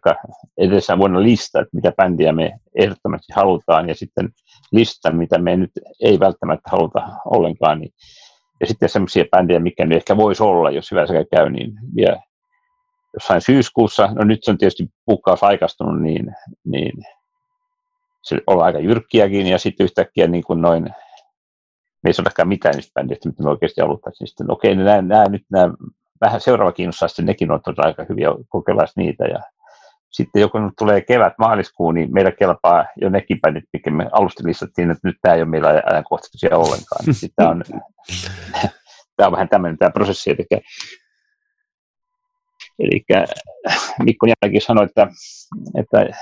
edessä 0.58 0.98
vuonna 0.98 1.24
lista, 1.24 1.60
että 1.60 1.76
mitä 1.76 1.91
bändiä 1.91 2.34
me 2.34 2.52
ehdottomasti 2.76 3.34
halutaan, 3.36 3.89
ja 3.89 3.96
sitten 3.96 4.30
lista, 4.72 5.12
mitä 5.12 5.38
me 5.38 5.58
nyt 5.58 5.72
ei 6.02 6.20
välttämättä 6.20 6.70
haluta 6.72 7.10
ollenkaan, 7.26 7.80
niin, 7.80 7.93
ja 8.60 8.67
sitten 8.67 8.89
sellaisia 8.89 9.26
bändejä, 9.32 9.60
mikä 9.60 9.86
nyt 9.86 9.96
ehkä 9.96 10.17
voisi 10.17 10.43
olla, 10.43 10.72
jos 10.72 10.91
hyvä 10.91 11.08
sekä 11.08 11.26
käy, 11.36 11.50
niin 11.50 11.72
vielä 11.96 12.22
jossain 13.13 13.41
syyskuussa, 13.41 14.10
no 14.15 14.24
nyt 14.24 14.39
se 14.43 14.52
on 14.52 14.58
tietysti 14.58 14.88
pukkaus 15.06 15.43
aikastunut, 15.43 16.02
niin, 16.02 16.36
niin 16.65 17.04
se 18.24 18.38
on 18.48 18.63
aika 18.63 18.80
jyrkkiäkin, 18.80 19.48
ja 19.48 19.58
sitten 19.58 19.84
yhtäkkiä 19.84 20.28
niin 20.28 20.43
kuin 20.43 20.62
noin, 20.62 20.84
me 22.04 22.10
ei 22.10 22.13
sanotakaan 22.13 22.48
mitään 22.48 22.76
niistä 22.76 22.91
bändistä, 22.93 23.30
mitä 23.30 23.43
me 23.43 23.50
oikeasti 23.50 23.82
haluttaisiin. 23.82 24.28
Sitten 24.28 24.52
okei, 24.52 24.74
okay, 24.74 24.84
nämä, 24.84 25.02
nämä, 25.02 25.26
nyt 25.30 25.43
nämä 25.52 25.74
vähän 26.21 26.41
seuraava 26.41 26.71
kiinnostaa, 26.71 27.08
sitten 27.08 27.25
nekin 27.25 27.51
on 27.51 27.62
todella 27.62 27.88
aika 27.88 28.06
hyviä 28.10 28.27
kokeillaan 28.49 28.88
niitä. 28.95 29.25
Ja 29.25 29.39
sitten 30.12 30.41
joku 30.41 30.58
tulee 30.77 31.01
kevät, 31.01 31.34
maaliskuun, 31.38 31.95
niin 31.95 32.13
meillä 32.13 32.32
kelpaa 32.32 32.86
jo 33.01 33.10
nekin 33.10 33.41
bändit, 33.41 33.63
mikä 33.73 33.91
me 33.91 34.10
alusta 34.12 34.43
listattiin, 34.45 34.91
että 34.91 35.08
nyt 35.08 35.17
tämä 35.21 35.36
ei 35.36 35.41
ole 35.41 35.49
meillä 35.49 35.84
ajankohtaisia 35.86 36.58
ollenkaan. 36.58 37.06
Niin 37.06 37.13
sitten 37.13 37.47
on, 37.47 37.63
tämä 39.17 39.27
on 39.27 39.32
vähän 39.32 39.49
tämmöinen 39.49 39.77
tämä 39.77 39.91
prosessi. 39.91 40.30
Eli, 40.30 40.45
eli 42.80 43.06
Mikko 44.03 44.25
Jälläkin 44.25 44.62
sanoi, 44.62 44.86
että, 44.86 45.08
että 45.80 46.19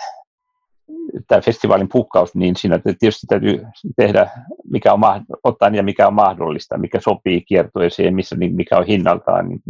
tämä 1.28 1.42
festivaalin 1.42 1.90
pukkaus, 1.90 2.36
niin 2.36 2.56
siinä 2.56 2.80
tietysti 2.80 3.28
täytyy 3.28 3.66
tehdä, 3.96 4.30
mikä 4.72 4.94
on, 4.94 5.00
ottaa 5.44 5.70
niitä, 5.70 5.84
mikä 5.84 6.08
on 6.08 6.14
mahdollista, 6.14 6.78
mikä 6.78 7.00
sopii 7.00 7.42
kiertueeseen, 7.42 8.16
missä, 8.16 8.36
mikä 8.36 8.78
on 8.78 8.86
hinnaltaan 8.86 9.50
niin 9.50 9.62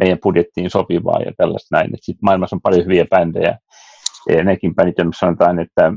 meidän 0.00 0.18
budjettiin 0.22 0.70
sopivaa 0.70 1.20
ja 1.20 1.32
tällaista 1.36 1.76
näin. 1.76 1.90
Sitten 1.94 2.24
maailmassa 2.24 2.56
on 2.56 2.60
paljon 2.60 2.84
hyviä 2.84 3.04
bändejä, 3.10 3.58
ja 4.28 4.44
nekin 4.44 4.74
bändit, 4.74 4.98
jos 4.98 5.18
sanotaan, 5.18 5.58
että 5.58 5.92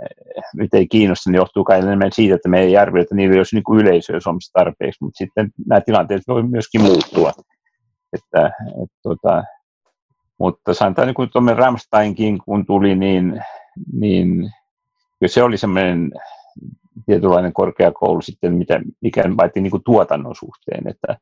eh, 0.00 0.42
nyt 0.54 0.74
ei 0.74 0.86
kiinnosta, 0.86 1.30
niin 1.30 1.36
johtuu 1.36 1.64
kai 1.64 1.78
enemmän 1.78 2.12
siitä, 2.12 2.34
että 2.34 2.48
me 2.48 2.60
ei 2.60 2.76
arvioida, 2.76 3.02
että 3.02 3.14
niillä 3.14 3.34
ei 3.34 3.40
olisi 3.40 3.56
niin 3.56 3.80
yleisöä 3.80 4.20
Suomessa 4.20 4.52
tarpeeksi, 4.52 5.04
mutta 5.04 5.18
sitten 5.18 5.50
nämä 5.66 5.80
tilanteet 5.80 6.22
voi 6.28 6.42
myöskin 6.42 6.82
muuttua. 6.82 7.32
Että, 8.12 8.46
et, 8.82 8.90
tota, 9.02 9.44
mutta 10.38 10.74
sanotaan, 10.74 11.06
niin 11.06 11.14
kun 11.14 11.28
tuomme 11.32 11.54
Ramsteinkin, 11.54 12.38
kun 12.38 12.66
tuli, 12.66 12.94
niin 12.94 13.42
niin 13.92 14.50
se 15.26 15.42
oli 15.42 15.58
semmoinen 15.58 16.12
tietynlainen 17.06 17.52
korkeakoulu 17.52 18.22
sitten, 18.22 18.54
mitä, 18.54 18.80
mikä 19.00 19.22
vaiti 19.36 19.60
niin 19.60 19.84
tuotannon 19.84 20.34
suhteen. 20.34 20.88
Että 20.88 21.18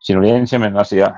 siinä 0.00 0.18
oli 0.18 0.30
ensimmäinen 0.30 0.80
asia 0.80 1.14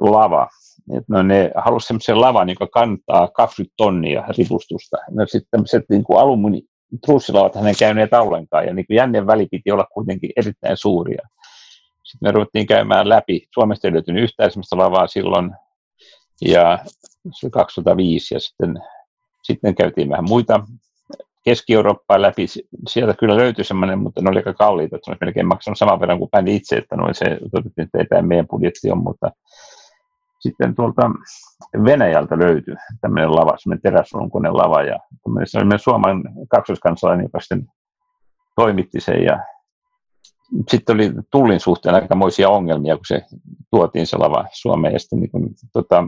lava. 0.00 0.48
Et 0.96 1.04
no 1.08 1.22
ne 1.22 1.50
halusivat 1.54 1.86
semmoisen 1.86 2.20
lavan, 2.20 2.48
joka 2.48 2.66
kantaa 2.66 3.28
20 3.28 3.74
tonnia 3.76 4.24
ripustusta. 4.38 4.96
No 5.10 5.26
sitten 5.26 5.50
tämmöiset 5.50 5.84
niin 5.90 6.04
alumini, 6.16 6.62
trussilavat 7.06 7.54
hänen 7.54 7.74
käyneet 7.78 8.12
ollenkaan, 8.12 8.66
ja 8.66 8.74
niin 8.74 8.86
kuin 8.86 8.96
jännien 8.96 9.26
väli 9.26 9.46
piti 9.50 9.70
olla 9.70 9.86
kuitenkin 9.94 10.30
erittäin 10.36 10.76
suuria. 10.76 11.28
Sitten 12.04 12.28
me 12.28 12.32
ruvettiin 12.32 12.66
käymään 12.66 13.08
läpi. 13.08 13.46
Suomesta 13.54 13.88
ei 13.88 13.92
löytynyt 13.92 14.22
yhtään 14.22 14.50
lavaa 14.72 15.06
silloin, 15.06 15.50
ja 16.40 16.78
se 17.32 17.46
oli 17.46 17.50
2005, 17.50 18.34
ja 18.34 18.40
sitten, 18.40 18.74
sitten 19.48 19.74
käytiin 19.74 20.08
vähän 20.10 20.24
muita 20.28 20.60
Keski-Eurooppaa 21.44 22.22
läpi. 22.22 22.46
Sieltä 22.88 23.14
kyllä 23.14 23.36
löytyi 23.36 23.64
semmoinen, 23.64 23.98
mutta 23.98 24.20
ne 24.22 24.30
oli 24.30 24.38
aika 24.38 24.54
kalliita, 24.54 24.96
että 24.96 25.04
se 25.04 25.10
olisi 25.10 25.24
melkein 25.24 25.46
maksanut 25.46 25.78
saman 25.78 26.00
verran 26.00 26.18
kuin 26.18 26.30
bändi 26.30 26.56
itse, 26.56 26.76
että 26.76 26.96
noin 26.96 27.14
se 27.14 27.38
todettiin, 27.50 27.84
että 27.84 27.98
ei 27.98 28.06
tämä 28.06 28.22
meidän 28.22 28.48
budjetti 28.48 28.90
on, 28.90 29.02
mutta 29.02 29.30
sitten 30.40 30.74
tuolta 30.74 31.10
Venäjältä 31.84 32.38
löytyi 32.38 32.74
tämmöinen 33.00 33.34
lava, 33.34 33.58
semmoinen 33.58 33.82
teräsrunkunen 33.82 34.56
lava, 34.56 34.82
ja 34.82 34.98
se 35.44 35.58
oli 35.58 35.78
Suomen 35.78 36.22
kaksoiskansalainen, 36.48 37.24
joka 37.24 37.40
sitten 37.40 37.66
toimitti 38.56 39.00
sen, 39.00 39.22
ja 39.24 39.38
sitten 40.70 40.94
oli 40.94 41.12
tullin 41.30 41.60
suhteen 41.60 41.94
aikamoisia 41.94 42.48
ongelmia, 42.48 42.96
kun 42.96 43.06
se 43.06 43.22
tuotiin 43.70 44.06
se 44.06 44.16
lava 44.16 44.44
Suomeen, 44.52 44.92
ja 44.92 44.98
sitten 44.98 45.20
niin 45.20 45.30
kun, 45.30 45.50
tota, 45.72 46.04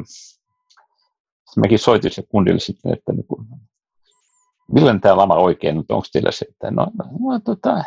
mäkin 1.57 1.79
soitin 1.79 2.11
se 2.11 2.23
kundille 2.29 2.61
sitten, 2.61 2.93
että 2.93 3.13
niin 3.13 3.27
kun, 3.27 3.47
milloin 4.73 5.01
tämä 5.01 5.17
lama 5.17 5.35
oikein, 5.35 5.77
mutta 5.77 5.95
onko 5.95 6.07
teillä 6.13 6.33
se, 6.33 6.47
että 6.49 6.71
no, 6.71 6.87
no 6.99 7.41
tota, 7.45 7.85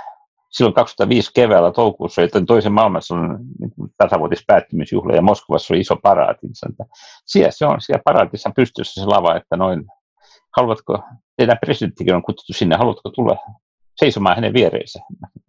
silloin 0.54 0.74
2005 0.74 1.32
keväällä 1.36 1.72
toukokuussa 1.72 2.22
oli 2.22 2.46
toisen 2.46 2.74
maailmansodan 2.74 3.40
niin 3.60 3.72
tasavuotispäättymisjuhla 3.98 5.16
ja 5.16 5.22
Moskovassa 5.22 5.74
oli 5.74 5.82
iso 5.82 5.96
paraati. 6.04 6.48
Niin 6.48 6.88
siellä 7.26 7.52
se 7.52 7.66
on, 7.66 7.82
siellä 7.82 8.02
paraatissa 8.06 8.52
pystyssä 8.56 9.02
se 9.02 9.08
lava, 9.08 9.36
että 9.36 9.58
noin, 9.58 9.86
haluatko, 10.58 11.04
teidän 11.38 11.58
presidenttikin 11.66 12.16
on 12.16 12.24
kutsuttu 12.24 12.54
sinne, 12.54 12.76
haluatko 12.76 13.10
tulla 13.10 13.38
seisomaan 13.96 14.36
hänen 14.36 14.54
viereensä? 14.54 15.00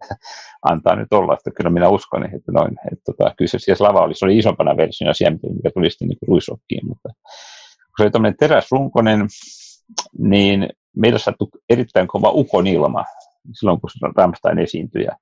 Antaa 0.71 0.95
nyt 0.95 1.13
olla, 1.13 1.33
että 1.33 1.51
kyllä 1.51 1.69
minä 1.69 1.89
uskon, 1.89 2.25
että 2.25 2.51
noin, 2.51 2.77
että 2.91 3.03
tota, 3.05 3.33
kyllä 3.37 3.49
se 3.49 3.59
siellä 3.59 3.87
lava 3.87 4.01
oli, 4.01 4.15
se 4.15 4.25
oli 4.25 4.37
isompana 4.37 4.77
versiona 4.77 5.13
siellä, 5.13 5.37
mikä 5.55 5.69
tuli 5.73 5.89
sitten 5.89 6.07
niin 6.07 6.17
ruisokkiin, 6.27 6.87
mutta 6.87 7.09
kun 7.97 8.03
se 8.03 8.03
oli 8.03 8.11
tämmöinen 8.11 8.37
teräsrunkonen, 8.37 9.27
niin 10.17 10.69
meillä 10.95 11.19
sattui 11.19 11.47
erittäin 11.69 12.07
kova 12.07 12.31
ukonilma 12.31 13.03
silloin, 13.53 13.81
kun 13.81 13.89
Rammstein 14.15 14.59
esiintyi. 14.59 15.03
Ja, 15.03 15.17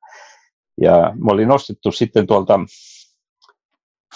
ja 0.81 1.13
me 1.15 1.31
oli 1.31 1.45
nostettu 1.45 1.91
sitten 1.91 2.27
tuolta 2.27 2.59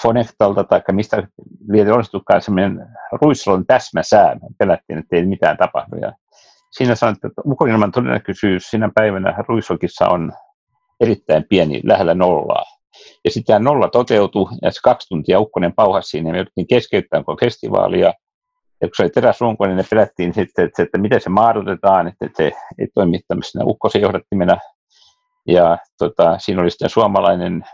Fonehtalta 0.01 0.63
tai 0.63 0.81
mistä 0.91 1.27
vielä 1.71 1.93
onnistutkaan 1.93 2.41
semmoinen 2.41 2.87
ruissalon 3.21 3.65
täsmäsää. 3.65 4.37
Pelättiin, 4.57 4.99
että 4.99 5.15
ei 5.15 5.25
mitään 5.25 5.57
tapahdu. 5.57 5.95
Ja 6.01 6.13
siinä 6.71 6.95
sanottiin, 6.95 7.31
että 7.31 7.41
ukonilman 7.45 7.91
todennäköisyys 7.91 8.69
siinä 8.69 8.89
päivänä 8.95 9.43
Ruisokissa 9.47 10.07
on 10.07 10.33
erittäin 10.99 11.45
pieni, 11.49 11.81
lähellä 11.83 12.13
nollaa. 12.13 12.63
Ja 13.25 13.31
sitten 13.31 13.53
tämä 13.53 13.69
nolla 13.69 13.87
toteutui, 13.89 14.47
ja 14.61 14.71
se 14.71 14.79
kaksi 14.83 15.07
tuntia 15.09 15.39
ukkonen 15.39 15.73
pauhasi 15.73 16.09
siinä, 16.09 16.29
ja 16.29 16.31
me 16.31 16.37
jouduttiin 16.37 16.67
keskeyttämään 16.67 17.25
koko 17.25 17.45
festivaalia, 17.45 18.13
ja 18.81 18.87
kun 18.87 18.95
se 18.95 19.03
oli 19.03 19.09
teräsrunko, 19.09 19.65
niin 19.65 19.77
ne 19.77 19.83
pelättiin 19.89 20.33
sitten, 20.33 20.65
että, 20.65 20.83
että 20.83 20.97
miten 20.97 21.21
se 21.21 21.29
maadotetaan, 21.29 22.07
että, 22.07 22.25
että 22.25 22.43
se 22.43 22.51
ei 22.79 22.87
toimi 22.95 23.19
tämmöisenä 23.27 23.65
ukkosen 23.65 24.01
johdattimena. 24.01 24.57
Ja 25.47 25.77
tota, 25.97 26.39
siinä 26.39 26.61
oli 26.61 26.71
sitten 26.71 26.89
suomalainen 26.89 27.65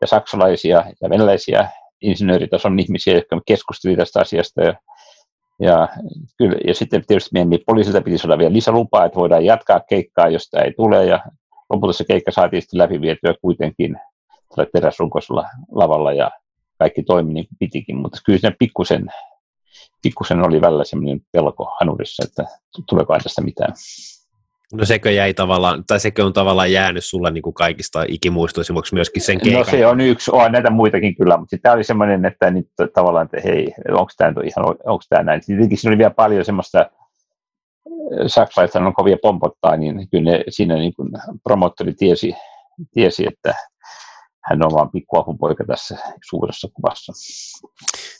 ja 0.00 0.06
saksalaisia 0.06 0.84
ja 1.02 1.10
venäläisiä 1.10 1.68
insinööritason 2.00 2.78
ihmisiä, 2.78 3.14
jotka 3.14 3.40
keskustelivat 3.46 3.98
tästä 3.98 4.20
asiasta. 4.20 4.62
Ja, 4.62 4.74
ja, 5.60 5.88
kyllä, 6.38 6.56
ja 6.66 6.74
sitten 6.74 7.04
tietysti 7.06 7.30
meidän 7.32 7.50
poliisilta 7.66 8.00
piti 8.00 8.18
saada 8.18 8.38
vielä 8.38 8.52
lisälupaa, 8.52 9.04
että 9.04 9.18
voidaan 9.18 9.44
jatkaa 9.44 9.80
keikkaa, 9.80 10.28
jos 10.28 10.50
tämä 10.50 10.64
ei 10.64 10.72
tule. 10.72 11.06
Ja 11.06 11.24
lopulta 11.70 11.92
se 11.92 12.04
keikka 12.04 12.30
saatiin 12.30 12.62
sitten 12.62 12.78
läpi 12.78 13.00
vietyä 13.00 13.34
kuitenkin 13.42 13.96
teräsrunkoisella 14.72 15.44
lavalla 15.70 16.12
ja 16.12 16.30
kaikki 16.78 17.02
toimi 17.02 17.32
niin 17.32 17.46
kuin 17.46 17.56
pitikin, 17.58 17.96
mutta 17.96 18.18
kyllä 18.26 18.38
siinä 18.38 18.56
pikkusen 18.58 19.06
pikkusen 20.02 20.46
oli 20.46 20.60
välillä 20.60 20.84
semmoinen 20.84 21.20
pelko 21.32 21.76
hanurissa, 21.80 22.24
että 22.26 22.44
tuleeko 22.88 23.18
tästä 23.22 23.42
mitään. 23.42 23.72
No 24.72 24.84
sekö 24.84 25.10
jäi 25.10 25.34
tavallaan, 25.34 25.84
tai 25.86 26.00
sekö 26.00 26.24
on 26.24 26.32
tavallaan 26.32 26.72
jäänyt 26.72 27.04
sulle 27.04 27.30
niin 27.30 27.42
kuin 27.42 27.54
kaikista 27.54 28.04
ikimuistoisimmaksi 28.08 28.94
myöskin 28.94 29.22
sen 29.22 29.40
keikan? 29.40 29.60
No 29.60 29.64
se 29.70 29.86
on 29.86 30.00
yksi, 30.00 30.30
on 30.34 30.52
näitä 30.52 30.70
muitakin 30.70 31.16
kyllä, 31.16 31.36
mutta 31.36 31.56
tämä 31.62 31.74
oli 31.74 31.84
semmoinen, 31.84 32.24
että 32.24 32.50
nyt 32.50 32.68
tavallaan, 32.94 33.24
että 33.24 33.48
hei, 33.48 33.74
onko 33.90 34.10
tämä 34.16 34.32
ihan, 34.44 34.66
onko 34.66 35.02
tämä 35.08 35.22
näin. 35.22 35.40
Tietenkin 35.46 35.78
siinä 35.78 35.90
oli 35.90 35.98
vielä 35.98 36.10
paljon 36.10 36.44
semmoista, 36.44 36.78
äh, 36.78 36.86
saksalaiset 38.26 38.82
on 38.82 38.94
kovia 38.94 39.16
pompottaa, 39.22 39.76
niin 39.76 40.08
kyllä 40.10 40.30
ne, 40.30 40.44
siinä 40.48 40.74
niin 40.74 40.94
kuin 40.94 41.10
promottori 41.44 41.94
tiesi, 41.94 42.34
tiesi, 42.92 43.26
että 43.26 43.54
hän 44.50 44.64
on 44.64 44.72
vaan 44.72 44.90
pikkuapupoika 44.90 45.64
tässä 45.64 45.96
suuressa 46.28 46.68
kuvassa. 46.74 47.12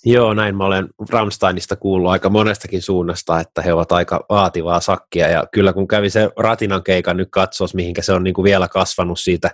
Joo, 0.04 0.34
näin 0.34 0.56
mä 0.56 0.64
olen 0.64 0.88
Ramsteinista 1.10 1.76
kuullut 1.76 2.10
aika 2.10 2.30
monestakin 2.30 2.82
suunnasta, 2.82 3.40
että 3.40 3.62
he 3.62 3.72
ovat 3.72 3.92
aika 3.92 4.24
vaativaa 4.28 4.80
sakkia, 4.80 5.28
ja 5.28 5.46
kyllä 5.52 5.72
kun 5.72 5.88
kävi 5.88 6.10
se 6.10 6.30
Ratinan 6.36 6.82
keikan 6.82 7.16
nyt 7.16 7.28
katsoa, 7.30 7.68
mihinkä 7.74 8.02
se 8.02 8.12
on 8.12 8.24
niin 8.24 8.34
kuin 8.34 8.44
vielä 8.44 8.68
kasvanut 8.68 9.20
siitä 9.20 9.50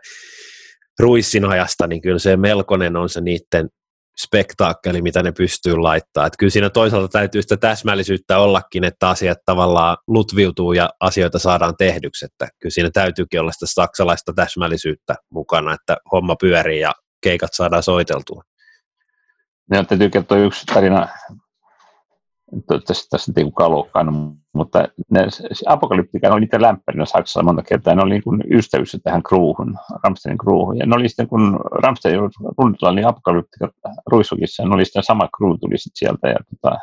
Ruissin 0.98 1.44
ajasta, 1.44 1.86
niin 1.86 2.00
kyllä 2.00 2.18
se 2.18 2.36
melkoinen 2.36 2.96
on 2.96 3.08
se 3.08 3.20
niiden 3.20 3.70
spektaakkeli, 4.18 5.02
mitä 5.02 5.22
ne 5.22 5.32
pystyy 5.32 5.76
laittaa. 5.76 6.26
Että 6.26 6.36
kyllä 6.38 6.50
siinä 6.50 6.70
toisaalta 6.70 7.08
täytyy 7.08 7.42
sitä 7.42 7.56
täsmällisyyttä 7.56 8.38
ollakin, 8.38 8.84
että 8.84 9.08
asiat 9.08 9.38
tavallaan 9.44 9.96
lutviutuu 10.06 10.72
ja 10.72 10.90
asioita 11.00 11.38
saadaan 11.38 11.76
tehdyksi. 11.76 12.24
Että 12.24 12.48
kyllä 12.60 12.72
siinä 12.72 12.90
täytyykin 12.92 13.40
olla 13.40 13.52
sitä 13.52 13.66
saksalaista 13.68 14.32
täsmällisyyttä 14.32 15.14
mukana, 15.30 15.74
että 15.74 15.96
homma 16.12 16.36
pyörii 16.40 16.80
ja 16.80 16.92
keikat 17.22 17.50
saadaan 17.52 17.82
soiteltua. 17.82 18.42
Ja 19.72 19.84
täytyy 19.84 20.10
kertoa 20.10 20.38
yksi 20.38 20.66
tarina, 20.66 21.08
toivottavasti 22.66 23.08
tässä 23.10 23.32
ei 23.36 23.44
loukkaannut, 23.58 24.36
mutta 24.52 24.88
ne, 25.10 25.26
Apokalyptika 25.66 26.28
oli 26.28 26.40
niitä 26.40 26.62
lämpärinä 26.62 27.04
Saksassa 27.04 27.42
monta 27.42 27.62
kertaa, 27.62 27.94
ne 27.94 28.02
oli 28.02 28.14
niin 28.14 28.58
ystävyys 28.58 28.96
tähän 29.04 29.22
kruuhun, 29.22 29.78
Ramsteinin 30.04 30.38
kruuhun, 30.38 30.78
ja 30.78 30.86
ne 30.86 30.96
oli 30.96 31.08
sitten, 31.08 31.28
kun 31.28 31.60
Ramstein 31.70 32.18
runnitella, 32.58 32.94
niin 32.94 33.06
Apokalyptika 33.08 33.68
Ruissukissa, 34.06 34.64
ne 34.64 34.74
oli 34.74 34.84
sitten 34.84 35.02
sama 35.02 35.28
kruu 35.36 35.58
tuli 35.58 35.78
sitten 35.78 35.98
sieltä, 35.98 36.28
ja 36.28 36.36
tota, 36.50 36.78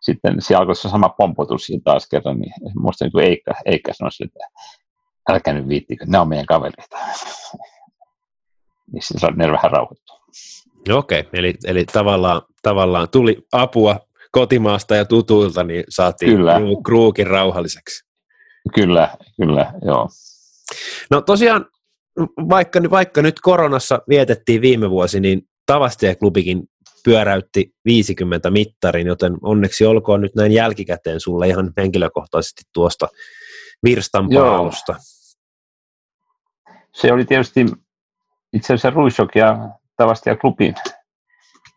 sitten 0.00 0.36
siellä 0.38 0.60
alkoi 0.60 0.76
se 0.76 0.88
sama 0.88 1.08
pompotus 1.08 1.62
siinä 1.62 1.82
taas 1.84 2.08
kerran, 2.08 2.38
niin 2.38 2.52
muista 2.78 3.04
niin 3.04 3.12
kuin 3.12 3.24
Eikka, 3.24 3.54
Eikka 3.64 3.92
sanoi 3.92 4.10
että 4.24 4.46
älkää 5.28 5.54
nyt 5.54 5.68
viittikö, 5.68 6.04
ne 6.08 6.18
on 6.18 6.28
meidän 6.28 6.46
kavereita. 6.46 6.96
niin 8.92 9.02
sitten 9.02 9.34
ne 9.36 9.52
vähän 9.52 9.70
rauhoittua. 9.70 10.16
Okei, 10.92 11.20
okay, 11.20 11.30
eli, 11.32 11.54
eli 11.64 11.84
tavallaan, 11.84 12.42
tavallaan 12.62 13.08
tuli 13.08 13.46
apua 13.52 14.00
kotimaasta 14.32 14.96
ja 14.96 15.04
tutuilta, 15.04 15.64
niin 15.64 15.84
saatiin 15.88 16.36
kyllä. 16.36 16.60
kruukin 16.84 17.26
rauhalliseksi. 17.26 18.06
Kyllä, 18.74 19.08
kyllä, 19.36 19.72
joo. 19.82 20.08
No 21.10 21.20
tosiaan, 21.20 21.66
vaikka, 22.48 22.80
vaikka 22.90 23.22
nyt 23.22 23.40
koronassa 23.40 24.02
vietettiin 24.08 24.62
viime 24.62 24.90
vuosi, 24.90 25.20
niin 25.20 25.42
Tavastia-klubikin 25.66 26.62
pyöräytti 27.04 27.74
50 27.84 28.50
mittarin, 28.50 29.06
joten 29.06 29.36
onneksi 29.42 29.86
olkoon 29.86 30.20
nyt 30.20 30.34
näin 30.34 30.52
jälkikäteen 30.52 31.20
sulle 31.20 31.48
ihan 31.48 31.72
henkilökohtaisesti 31.76 32.62
tuosta 32.72 33.08
virstan 33.84 34.28
paalusta. 34.34 34.94
Se 36.94 37.12
oli 37.12 37.24
tietysti 37.24 37.66
itse 38.52 38.74
asiassa 38.74 38.90
Ruisok 38.90 39.34
ja 39.34 39.68
Tavastia-klubi 39.96 40.74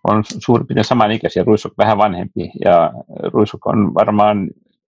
on 0.07 0.23
suurin 0.45 0.67
piirtein 0.67 0.85
samanikäisiä, 0.85 1.43
Ruisuk 1.43 1.73
vähän 1.77 1.97
vanhempi, 1.97 2.51
ja 2.65 2.93
Ruisuk 3.33 3.67
on 3.67 3.93
varmaan, 3.93 4.49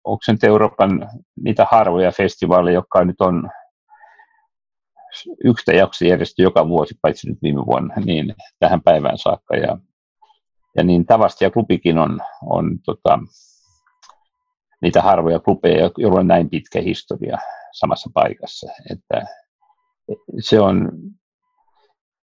onko 0.04 0.20
se 0.26 0.32
nyt 0.32 0.44
Euroopan 0.44 1.10
niitä 1.44 1.68
harvoja 1.72 2.12
festivaaleja, 2.12 2.76
jotka 2.76 3.06
nyt 3.06 3.22
on 3.22 3.50
yksi 5.44 5.76
jakso 5.76 6.06
järjestetty 6.06 6.44
joka 6.44 6.68
vuosi, 6.68 6.96
paitsi 7.02 7.30
nyt 7.30 7.42
viime 7.42 7.66
vuonna, 7.66 7.96
niin 8.06 8.36
tähän 8.60 8.82
päivään 8.82 9.18
saakka. 9.18 9.56
Ja, 9.56 9.78
ja 10.78 10.84
niin 10.84 11.06
tavasti 11.06 11.46
ja 11.46 11.52
klubikin 11.52 11.98
on, 11.98 12.20
on 12.46 12.80
tota, 12.86 13.20
niitä 14.82 15.02
harvoja 15.02 15.40
klubeja, 15.40 15.90
joilla 15.98 16.20
on 16.20 16.28
näin 16.28 16.50
pitkä 16.50 16.82
historia 16.82 17.38
samassa 17.72 18.10
paikassa. 18.14 18.68
Että 18.92 19.26
se 20.40 20.60
on 20.60 20.92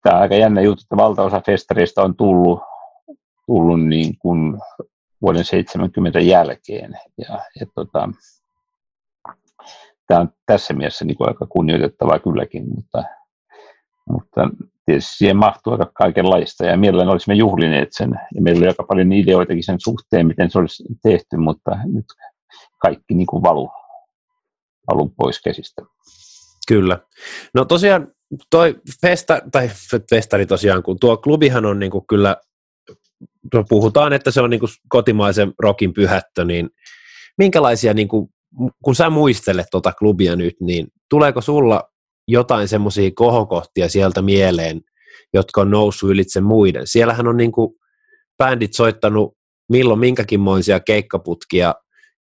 tämä 0.08 0.18
on 0.18 0.22
aika 0.22 0.36
jännä 0.36 0.62
juttu, 0.62 0.82
että 0.84 0.98
valtaosa 0.98 1.42
festareista 1.46 2.04
on 2.04 2.16
tullut, 2.16 2.60
tullut 3.46 3.82
niin 3.86 4.18
kuin 4.18 4.58
vuoden 5.22 5.46
70 5.46 6.20
jälkeen. 6.20 7.00
Ja, 7.18 7.40
ja 7.60 7.66
tota, 7.76 8.10
tämä 10.08 10.20
on 10.20 10.30
tässä 10.46 10.74
mielessä 10.74 11.06
niin 11.06 11.18
kuin 11.18 11.28
aika 11.28 11.46
kunnioitettavaa 11.46 12.20
kylläkin, 12.20 12.64
mutta, 12.76 13.04
mutta 14.10 14.50
tietysti 14.86 15.18
siihen 15.18 15.38
mahtuu 15.38 15.74
aika 15.74 15.92
kaikenlaista 15.94 16.66
ja 16.66 16.78
mielellään 16.78 17.10
olisimme 17.10 17.36
juhlineet 17.36 17.90
sen 17.92 18.12
ja 18.36 18.42
meillä 18.42 18.60
oli 18.60 18.68
aika 18.68 18.84
paljon 18.84 19.14
ideoitakin 19.14 19.64
sen 19.64 19.80
suhteen, 19.80 20.28
miten 20.28 20.52
se 20.52 20.60
olisi 20.60 20.84
tehty, 21.04 21.38
mutta 21.38 21.72
nyt 21.86 22.06
kaikki 22.78 23.14
niin 23.14 23.28
kuin 23.28 23.44
valuu 23.44 23.72
alun 24.92 25.12
pois 25.18 25.42
käsistä. 25.42 25.82
Kyllä. 26.68 27.00
No 27.54 27.66
tosiaan 27.66 28.17
toi 28.50 28.76
festa, 29.02 29.42
tai 29.52 29.70
festari 30.10 30.46
tosiaan, 30.46 30.84
kun 30.84 31.00
tuo 31.00 31.18
klubihan 31.18 31.66
on 31.66 31.80
niin 31.80 31.92
kuin 31.92 32.08
kyllä, 32.10 32.38
puhutaan, 33.70 34.14
että 34.14 34.32
se 34.32 34.42
on 34.42 34.50
niin 34.50 34.60
kuin 34.60 34.70
kotimaisen 34.90 35.54
rokin 35.60 35.94
pyhättö, 35.94 36.46
niin 36.46 36.70
minkälaisia, 37.38 37.94
niin 37.94 38.08
kuin, 38.08 38.28
kun 38.84 38.96
sä 38.96 39.10
muistelet 39.10 39.68
tuota 39.72 39.94
klubia 39.94 40.36
nyt, 40.36 40.56
niin 40.62 40.88
tuleeko 41.10 41.42
sulla 41.42 41.84
jotain 42.28 42.68
semmoisia 42.68 43.12
kohokohtia 43.16 43.90
sieltä 43.90 44.22
mieleen, 44.22 44.82
jotka 45.34 45.62
on 45.62 45.72
noussut 45.72 46.10
ylitse 46.10 46.42
muiden? 46.42 46.88
Siellähän 46.88 47.28
on 47.28 47.38
niin 47.38 47.52
bändit 48.38 48.74
soittanut 48.74 49.38
milloin 49.70 50.00
minkäkinmoisia 50.00 50.80
keikkaputkia, 50.80 51.76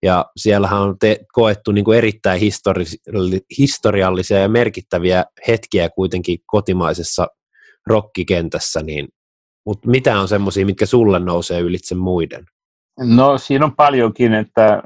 ja 0.03 0.27
siellähän 0.37 0.81
on 0.81 0.99
te, 0.99 1.19
koettu 1.33 1.73
niin 1.73 1.85
kuin 1.85 1.99
erittäin 1.99 2.41
histori- 2.41 3.41
historiallisia 3.59 4.38
ja 4.38 4.49
merkittäviä 4.49 5.25
hetkiä 5.49 5.88
kuitenkin 5.88 6.38
kotimaisessa 6.47 7.27
rokkikentässä, 7.87 8.83
niin, 8.83 9.09
mutta 9.67 9.88
mitä 9.88 10.21
on 10.21 10.29
semmoisia, 10.29 10.67
mitkä 10.67 10.87
sulle 10.87 11.19
nousee 11.19 11.61
ylitse 11.61 11.95
muiden? 11.95 12.45
No 13.01 13.38
siinä 13.38 13.65
on 13.65 13.77
paljonkin, 13.77 14.35
että 14.35 14.83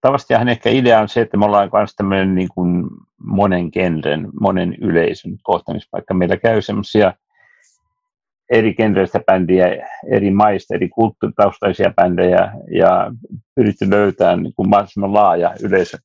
tavastihan 0.00 0.48
ehkä 0.48 0.70
idea 0.70 1.00
on 1.00 1.08
se, 1.08 1.20
että 1.20 1.36
me 1.36 1.44
ollaan 1.44 1.70
myös 1.72 1.94
tämmöinen 1.96 2.34
niin 2.34 2.48
kuin 2.54 2.84
monen 3.26 3.68
genren, 3.72 4.28
monen 4.40 4.74
yleisön 4.80 5.38
kohtaamispaikka. 5.42 6.14
Meillä 6.14 6.36
käy 6.36 6.62
semmoisia 6.62 7.12
eri 8.52 8.74
genreistä 8.74 9.20
bändiä, 9.26 9.66
eri 10.10 10.30
maista, 10.30 10.74
eri 10.74 10.88
kulttuuritaustaisia 10.88 11.92
bändejä 11.96 12.52
ja 12.70 13.12
pyritty 13.54 13.90
löytämään 13.90 14.42
niin 14.42 14.52
kuin 14.56 14.68
mahdollisimman 14.68 15.14
laaja 15.14 15.54
yleisö, 15.62 15.98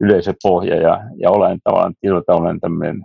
yleisöpohja 0.00 0.76
ja, 0.76 1.00
ja 1.16 1.30
olen 1.30 1.58
tavallaan 1.64 1.94
tilata 2.00 2.34
olen 2.34 2.60
tämmöinen 2.60 3.02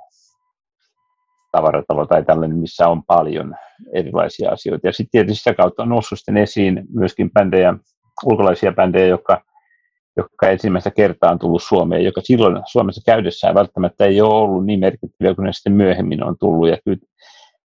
tavaratalo 1.51 2.05
tai 2.05 2.23
tällainen, 2.23 2.57
missä 2.57 2.87
on 2.87 3.03
paljon 3.03 3.55
erilaisia 3.93 4.51
asioita. 4.51 4.87
Ja 4.87 4.93
sitten 4.93 5.11
tietysti 5.11 5.39
sitä 5.39 5.53
kautta 5.53 5.83
on 5.83 5.89
noussut 5.89 6.19
sitten 6.19 6.37
esiin 6.37 6.83
myöskin 6.93 7.31
bändejä, 7.31 7.73
ulkolaisia 8.25 8.71
bändejä, 8.71 9.07
jotka, 9.07 9.41
jotka 10.17 10.49
ensimmäistä 10.49 10.91
kertaa 10.91 11.31
on 11.31 11.39
tullut 11.39 11.63
Suomeen, 11.63 12.03
joka 12.03 12.21
silloin 12.23 12.63
Suomessa 12.65 13.01
käydessään 13.05 13.55
välttämättä 13.55 14.05
ei 14.05 14.21
ole 14.21 14.33
ollut 14.33 14.65
niin 14.65 14.79
merkittäviä 14.79 15.35
kuin 15.35 15.45
ne 15.45 15.53
sitten 15.53 15.73
myöhemmin 15.73 16.23
on 16.23 16.35
tullut. 16.39 16.69
Ja 16.69 16.77
kyllä 16.85 16.97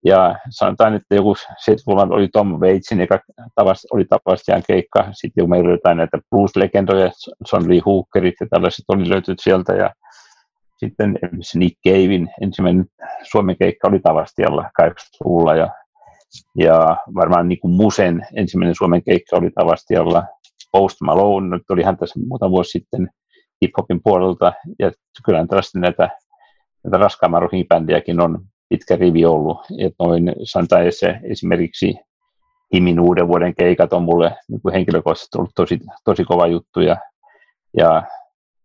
ja 0.06 0.36
sanotaan, 0.50 0.96
että 0.96 1.16
joku 1.16 1.34
70-luvulla 1.34 2.16
oli 2.16 2.28
Tom 2.28 2.60
Waitsin, 2.60 3.00
joka 3.00 3.20
tavasti, 3.56 3.88
oli 3.92 4.06
tavastiaan 4.06 4.64
keikka. 4.68 5.08
Sitten 5.12 5.42
kun 5.44 5.50
meillä 5.50 5.68
oli 5.68 5.74
jotain 5.74 5.98
näitä 5.98 6.18
blues-legendoja, 6.30 7.12
John 7.54 7.70
Lee 7.70 7.82
Hookerit 7.86 8.36
ja 8.40 8.48
tällaiset 8.50 8.86
oli 8.88 9.10
löytynyt 9.10 9.40
sieltä. 9.40 9.74
Ja 9.74 9.90
sitten 10.78 11.20
Nick 11.56 11.76
Cavein 11.88 12.30
ensimmäinen 12.42 12.86
Suomen 13.24 13.56
keikka 13.60 13.88
oli 13.88 14.00
Tavastialla 14.00 14.70
80-luvulla. 14.82 15.56
Ja, 15.56 15.70
ja 16.58 16.98
varmaan 17.16 17.50
niin 17.50 17.60
kuin 17.60 17.76
Musen 17.76 18.28
ensimmäinen 18.36 18.76
Suomen 18.76 19.04
keikka 19.04 19.38
oli 19.38 19.50
Tavastialla. 19.50 20.24
Post 20.72 20.98
Malone, 21.02 21.58
nyt 21.58 21.70
oli 21.70 21.84
hän 21.84 21.98
tässä 21.98 22.20
muutama 22.28 22.52
vuosi 22.52 22.72
sitten 22.72 23.10
hip-hopin 23.66 24.00
puolelta. 24.04 24.54
Ja 24.80 24.92
kyllä 25.26 25.48
tällaista 25.48 25.80
näitä, 25.80 26.10
näitä 26.84 26.98
raskaamman 26.98 27.50
bändiäkin 27.70 28.22
on 28.22 28.46
pitkä 28.70 28.96
rivi 28.96 29.26
ollut. 29.26 29.58
Et 29.80 29.94
noin, 30.00 30.34
sanotaan 30.44 30.92
se 30.92 31.20
esimerkiksi 31.24 31.96
Himin 32.74 33.00
uuden 33.00 33.28
vuoden 33.28 33.56
keikat 33.56 33.94
on 33.94 34.04
mulle 34.04 34.36
niin 34.48 34.62
kuin 34.62 34.74
henkilökohtaisesti 34.74 35.38
ollut 35.38 35.52
tosi, 35.56 35.80
tosi 36.06 36.24
kova 36.24 36.48
juttu 36.48 36.82
ja, 36.82 36.98
ja 37.78 38.04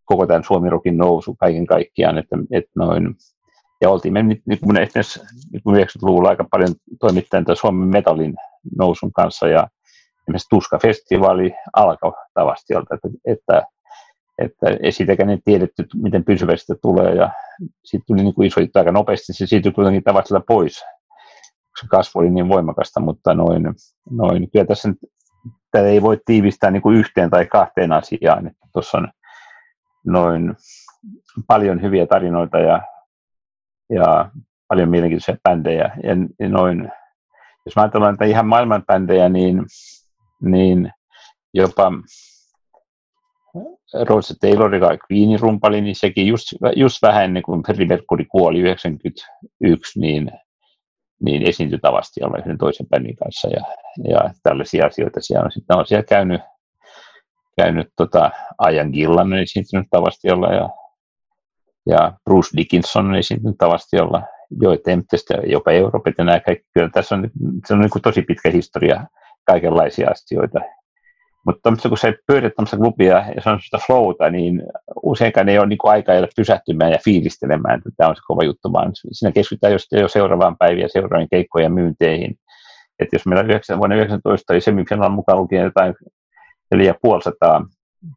koko 0.04 0.26
tämän 0.26 0.44
Suomirokin 0.44 0.96
nousu 0.96 1.34
kaiken 1.34 1.66
kaikkiaan, 1.66 2.18
että, 2.18 2.36
että 2.50 2.70
noin, 2.76 3.14
ja 3.80 3.90
oltiin 3.90 4.12
me 4.12 4.22
niin 4.22 4.42
esimerkiksi 4.46 5.20
niin 5.52 5.62
kuin 5.62 5.76
90-luvulla 5.76 6.28
aika 6.28 6.44
paljon 6.50 6.74
toimittajan 7.00 7.44
Suomen 7.54 7.88
metallin 7.88 8.34
nousun 8.78 9.12
kanssa 9.12 9.48
ja 9.48 9.68
esimerkiksi 10.22 10.48
Tuska-festivaali 10.50 11.52
alkoi 11.72 12.12
tavasti, 12.34 12.74
että, 12.74 13.08
että 13.24 13.62
että 14.40 14.66
ei 14.82 14.92
siitäkään 14.92 15.38
tiedetty, 15.44 15.86
miten 16.02 16.24
pysyvästi 16.24 16.72
tulee, 16.82 17.14
ja 17.14 17.30
siitä 17.84 18.04
tuli 18.06 18.22
niin 18.22 18.34
kuin 18.34 18.46
iso 18.46 18.60
aika 18.74 18.92
nopeasti, 18.92 19.32
se 19.32 19.46
siirtyi 19.46 19.72
kuitenkin 19.72 20.04
tavallaan 20.04 20.42
pois, 20.48 20.74
se 21.80 21.86
kasvu 21.88 22.20
oli 22.20 22.30
niin 22.30 22.48
voimakasta, 22.48 23.00
mutta 23.00 23.34
noin, 23.34 23.62
noin. 24.10 24.50
Kyllä 24.50 24.64
tässä 24.64 24.88
nyt, 24.88 24.98
tätä 25.70 25.86
ei 25.86 26.02
voi 26.02 26.20
tiivistää 26.24 26.70
niin 26.70 26.82
kuin 26.82 26.96
yhteen 26.96 27.30
tai 27.30 27.46
kahteen 27.46 27.92
asiaan, 27.92 28.50
tuossa 28.72 28.98
on 28.98 29.08
noin 30.06 30.54
paljon 31.46 31.82
hyviä 31.82 32.06
tarinoita 32.06 32.58
ja, 32.58 32.82
ja 33.90 34.30
paljon 34.68 34.88
mielenkiintoisia 34.88 35.36
bändejä, 35.48 35.90
ja, 36.02 36.16
ja 36.40 36.48
noin, 36.48 36.92
jos 37.66 37.76
mä 37.76 37.82
ajatellaan 37.82 38.14
että 38.14 38.24
ihan 38.24 38.46
maailman 38.46 38.84
bändejä, 38.86 39.28
niin, 39.28 39.62
niin 40.42 40.92
jopa 41.54 41.92
Roger 43.94 44.36
Taylor, 44.40 44.74
joka 44.74 44.96
Queenin 45.12 45.40
rumpali, 45.40 45.80
niin 45.80 45.96
sekin 45.96 46.26
just, 46.26 46.46
just 46.76 47.02
vähän 47.02 47.24
ennen 47.24 47.42
kuin 47.42 47.62
Freddie 47.62 47.86
Mercury 47.86 48.24
kuoli 48.24 48.58
91, 48.58 50.00
niin, 50.00 50.32
niin 51.22 51.48
esiintyi 51.48 51.78
tavasti 51.78 52.24
olla 52.24 52.38
yhden 52.38 52.58
toisen 52.58 52.86
bändin 52.86 53.16
kanssa 53.16 53.48
ja, 53.48 53.64
ja 54.08 54.30
tällaisia 54.42 54.86
asioita 54.86 55.20
siellä 55.20 55.44
on. 55.44 55.52
Sitten 55.52 55.76
on 55.76 55.86
siellä 55.86 56.04
käynyt, 56.04 56.40
käynyt 57.56 57.88
tota, 57.96 58.30
Ajan 58.58 58.90
Gillan 58.90 59.32
on 59.32 59.38
esiintynyt 59.38 59.86
tavasti 59.90 60.30
olla 60.30 60.52
ja, 60.52 60.68
ja 61.86 62.12
Bruce 62.24 62.56
Dickinson 62.56 63.06
on 63.06 63.16
esiintynyt 63.16 63.58
tavasti 63.58 64.00
olla 64.00 64.22
Joe 64.62 64.78
Tempest 64.78 65.30
ja 65.30 65.36
jopa 65.46 65.70
Euroopan 65.70 66.14
ja 66.18 66.24
nämä 66.24 66.40
kaikki. 66.40 66.66
Kyllä 66.74 66.90
tässä 66.92 67.14
on, 67.14 67.30
se 67.66 67.74
on 67.74 67.80
niin 67.80 68.02
tosi 68.02 68.22
pitkä 68.22 68.50
historia 68.50 69.06
kaikenlaisia 69.46 70.10
asioita 70.10 70.60
mutta 71.46 71.72
kun 71.88 71.98
se 71.98 72.14
pyörit 72.26 72.54
tämmöistä 72.54 72.76
klubia 72.76 73.24
ja 73.34 73.42
se 73.42 73.50
on 73.50 73.60
sitä 73.60 73.78
flowta, 73.86 74.30
niin 74.30 74.62
useinkaan 75.02 75.48
ei 75.48 75.58
ole 75.58 75.66
niin 75.66 75.78
kuin 75.78 75.90
aikaa 75.90 76.14
pysähtymään 76.36 76.92
ja 76.92 76.98
fiilistelemään, 77.04 77.78
että 77.78 77.90
tämä 77.96 78.10
on 78.10 78.16
se 78.16 78.22
kova 78.26 78.44
juttu, 78.44 78.72
vaan 78.72 78.90
siinä 78.94 79.32
keskitytään 79.32 79.72
just 79.72 79.92
jo 79.92 80.08
seuraavaan 80.08 80.56
päiviin 80.58 80.82
ja 80.82 80.88
seuraavien 80.88 81.28
keikkojen 81.30 81.72
myynteihin. 81.72 82.34
Että 82.98 83.16
jos 83.16 83.26
meillä 83.26 83.42
9, 83.42 83.78
vuonna 83.78 83.96
19 83.96 84.52
oli 84.52 84.60
semifinaalin 84.60 85.14
mukaan 85.14 85.38
lukien 85.38 85.64
jotain 85.64 85.94
4500 86.70 87.66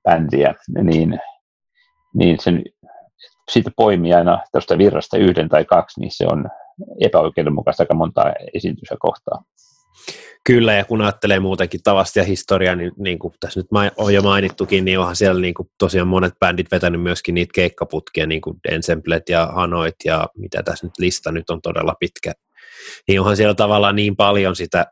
bändiä, 0.03 0.55
niin, 0.83 1.19
niin 2.15 2.39
sen, 2.39 2.63
siitä 3.51 3.71
poimii 3.75 4.13
aina 4.13 4.39
tuosta 4.51 4.77
virrasta 4.77 5.17
yhden 5.17 5.49
tai 5.49 5.65
kaksi, 5.65 5.99
niin 5.99 6.11
se 6.11 6.25
on 6.31 6.49
epäoikeudenmukaista 7.01 7.83
aika 7.83 7.93
montaa 7.93 8.33
esiintystä 8.53 8.95
kohtaa. 8.99 9.43
Kyllä, 10.45 10.73
ja 10.73 10.85
kun 10.85 11.01
ajattelee 11.01 11.39
muutenkin 11.39 11.79
tavasta 11.83 12.19
ja 12.19 12.25
historiaa, 12.25 12.75
niin, 12.75 12.91
niin 12.97 13.19
kuin 13.19 13.33
tässä 13.39 13.59
nyt 13.59 13.67
on 13.97 14.13
jo 14.13 14.21
mainittukin, 14.21 14.85
niin 14.85 14.99
onhan 14.99 15.15
siellä 15.15 15.41
niin 15.41 15.53
kuin 15.53 15.69
tosiaan 15.79 16.07
monet 16.07 16.33
bändit 16.39 16.71
vetänyt 16.71 17.01
myöskin 17.01 17.35
niitä 17.35 17.51
keikkaputkia, 17.55 18.27
niin 18.27 18.41
kuin 18.41 18.57
Ensemblet 18.69 19.29
ja 19.29 19.45
Hanoit 19.55 19.95
ja 20.05 20.27
mitä 20.37 20.63
tässä 20.63 20.85
nyt 20.85 20.93
lista 20.99 21.31
nyt 21.31 21.49
on 21.49 21.61
todella 21.61 21.95
pitkä. 21.99 22.33
Niin 23.07 23.19
onhan 23.19 23.37
siellä 23.37 23.53
tavallaan 23.53 23.95
niin 23.95 24.15
paljon 24.15 24.55
sitä 24.55 24.85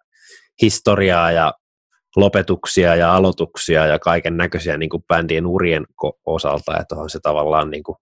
historiaa 0.62 1.32
ja 1.32 1.54
lopetuksia 2.16 2.96
ja 2.96 3.16
aloituksia 3.16 3.86
ja 3.86 4.00
kaiken 4.00 4.38
näköisiä 4.38 4.78
niin 4.78 4.90
kuin 4.90 5.04
bändien 5.08 5.48
urien 5.48 5.86
osalta, 6.26 6.80
että 6.80 6.96
onhan 6.96 7.10
se 7.10 7.20
tavallaan 7.20 7.72
niin 7.72 7.84
kuin, 7.84 7.96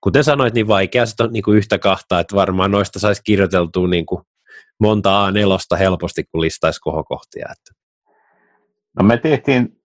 kuten 0.00 0.24
sanoit, 0.24 0.54
niin 0.54 0.68
vaikea 0.68 1.06
sitä 1.06 1.24
on 1.24 1.32
niin 1.32 1.42
kuin 1.42 1.58
yhtä 1.58 1.78
kahta, 1.78 2.20
että 2.20 2.36
varmaan 2.36 2.70
noista 2.70 2.98
saisi 2.98 3.22
kirjoiteltua 3.24 3.88
niin 3.88 4.06
kuin 4.06 4.22
monta 4.80 5.30
A4 5.30 5.76
helposti, 5.78 6.24
kun 6.24 6.40
listaisi 6.40 6.80
kohokohtia. 6.80 7.46
Että. 7.52 7.80
No 8.98 9.04
me 9.04 9.16
tehtiin 9.16 9.80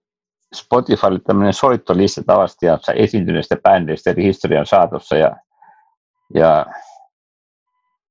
Spotifylle 0.55 1.19
tämmöinen 1.19 1.53
soittolista 1.53 2.23
tavasti 2.23 2.65
esiintyneistä 2.95 3.55
bändeistä 3.55 4.09
eri 4.09 4.23
historian 4.23 4.65
saatossa 4.65 5.15
ja, 5.15 5.35
ja 6.33 6.65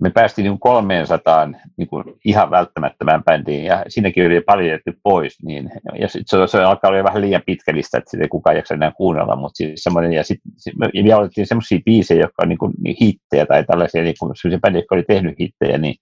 me 0.02 0.10
päästiin 0.10 0.44
niin 0.44 0.60
300 0.60 1.46
niin 1.76 1.88
kuin 1.88 2.04
ihan 2.24 2.50
välttämättömään 2.50 3.24
bändiin 3.24 3.64
ja 3.64 3.84
siinäkin 3.88 4.26
oli 4.26 4.40
paljon 4.40 4.68
jätetty 4.68 5.00
pois. 5.02 5.42
Niin, 5.42 5.70
ja 6.00 6.08
sit 6.08 6.22
se, 6.26 6.46
se 6.46 6.62
alkaa 6.62 6.90
olla 6.90 7.04
vähän 7.04 7.20
liian 7.20 7.42
pitkä 7.46 7.74
lista, 7.74 7.98
että 7.98 8.10
sitä 8.10 8.22
ei 8.22 8.28
kukaan 8.28 8.56
jaksa 8.56 8.74
enää 8.74 8.92
kuunnella, 8.96 9.36
mutta 9.36 9.56
siis 9.56 9.82
semmoinen, 9.82 10.12
ja 10.12 10.24
sitten 10.24 10.52
me 10.78 11.14
otettiin 11.16 11.46
semmoisia 11.46 11.78
biisejä, 11.84 12.20
jotka 12.20 12.42
on 12.42 12.48
niin 12.48 12.58
kuin, 12.58 12.72
niin 12.82 12.96
hittejä 13.00 13.46
tai 13.46 13.64
tällaisia 13.64 14.02
niin 14.02 14.14
kuin, 14.20 14.32
bändejä, 14.60 14.80
jotka 14.80 14.94
oli 14.94 15.04
tehnyt 15.08 15.34
hittejä, 15.40 15.78
niin 15.78 15.94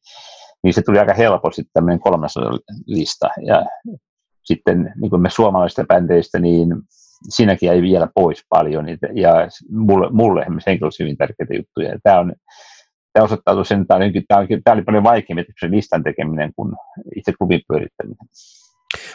niin 0.63 0.75
se 0.75 0.83
tuli 0.83 0.99
aika 0.99 1.15
helposti 1.15 1.63
tämmöinen 1.73 2.01
300 2.01 2.51
lista. 2.87 3.29
Ja 3.47 3.67
sitten 4.45 4.93
niin 5.01 5.11
kuin 5.11 5.23
me 5.23 5.31
suomalaisista 5.31 5.85
bändeistä, 5.85 6.39
niin 6.39 6.69
siinäkin 7.29 7.67
jäi 7.67 7.83
vielä 7.83 8.09
pois 8.15 8.45
paljon. 8.49 8.87
Ja 9.15 9.33
mulle, 9.71 10.09
mulle 10.11 10.47
henkilössä 10.67 11.05
hyvin 11.05 11.17
tärkeitä 11.17 11.55
juttuja. 11.55 11.99
Tämä 12.03 12.19
on 12.21 12.33
tämä 13.13 13.25
osoittautui 13.25 13.67
sen, 13.67 13.81
että 13.81 13.95
tämä, 14.29 14.41
oli, 14.41 14.61
tämä 14.65 14.75
oli 14.75 14.83
paljon 14.83 15.05
vaikeampi 15.05 15.45
se 15.61 15.71
listan 15.71 16.03
tekeminen 16.03 16.53
kuin 16.57 16.73
itse 17.17 17.33
klubin 17.39 17.61
pyörittäminen. 17.69 18.29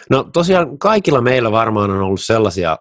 No 0.10 0.24
tosiaan 0.24 0.78
kaikilla 0.78 1.22
meillä 1.22 1.52
varmaan 1.52 1.92
on 1.92 2.02
ollut 2.02 2.22
sellaisia 2.22 2.78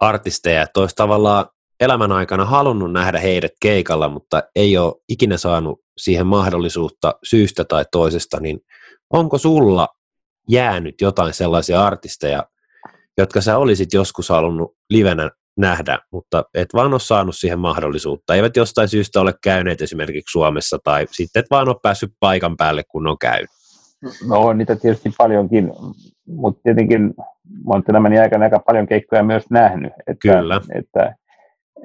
artisteja, 0.00 0.62
että 0.62 0.80
olisi 0.80 0.96
tavallaan 0.96 1.46
elämän 1.80 2.12
aikana 2.12 2.44
halunnut 2.44 2.92
nähdä 2.92 3.20
heidät 3.20 3.52
keikalla, 3.60 4.08
mutta 4.08 4.42
ei 4.56 4.78
ole 4.78 4.94
ikinä 5.08 5.36
saanut 5.36 5.80
siihen 5.98 6.26
mahdollisuutta 6.26 7.14
syystä 7.24 7.64
tai 7.64 7.84
toisesta, 7.92 8.40
niin 8.40 8.60
onko 9.12 9.38
sulla 9.38 9.88
jäänyt 10.48 11.00
jotain 11.00 11.34
sellaisia 11.34 11.84
artisteja, 11.84 12.44
jotka 13.18 13.40
sä 13.40 13.58
olisit 13.58 13.92
joskus 13.92 14.28
halunnut 14.28 14.76
livenä 14.90 15.30
nähdä, 15.56 15.98
mutta 16.12 16.44
et 16.54 16.68
vaan 16.74 16.92
ole 16.92 17.00
saanut 17.00 17.36
siihen 17.36 17.58
mahdollisuutta. 17.58 18.34
Eivät 18.34 18.56
jostain 18.56 18.88
syystä 18.88 19.20
ole 19.20 19.34
käyneet 19.42 19.82
esimerkiksi 19.82 20.32
Suomessa 20.32 20.78
tai 20.84 21.06
sitten 21.10 21.40
et 21.40 21.46
vaan 21.50 21.68
ole 21.68 21.76
päässyt 21.82 22.12
paikan 22.20 22.56
päälle, 22.56 22.82
kun 22.88 23.06
on 23.06 23.18
käynyt. 23.18 23.50
No 24.28 24.40
on 24.40 24.58
niitä 24.58 24.76
tietysti 24.76 25.10
paljonkin, 25.18 25.72
mutta 26.26 26.60
tietenkin 26.62 27.14
mä 27.66 27.72
olen 27.74 27.82
elämäni 27.88 28.18
aikana 28.18 28.44
aika 28.44 28.58
paljon 28.58 28.86
keikkoja 28.86 29.22
myös 29.22 29.44
nähnyt. 29.50 29.92
Että, 30.06 30.28
Kyllä. 30.28 30.60
Että, 30.74 31.14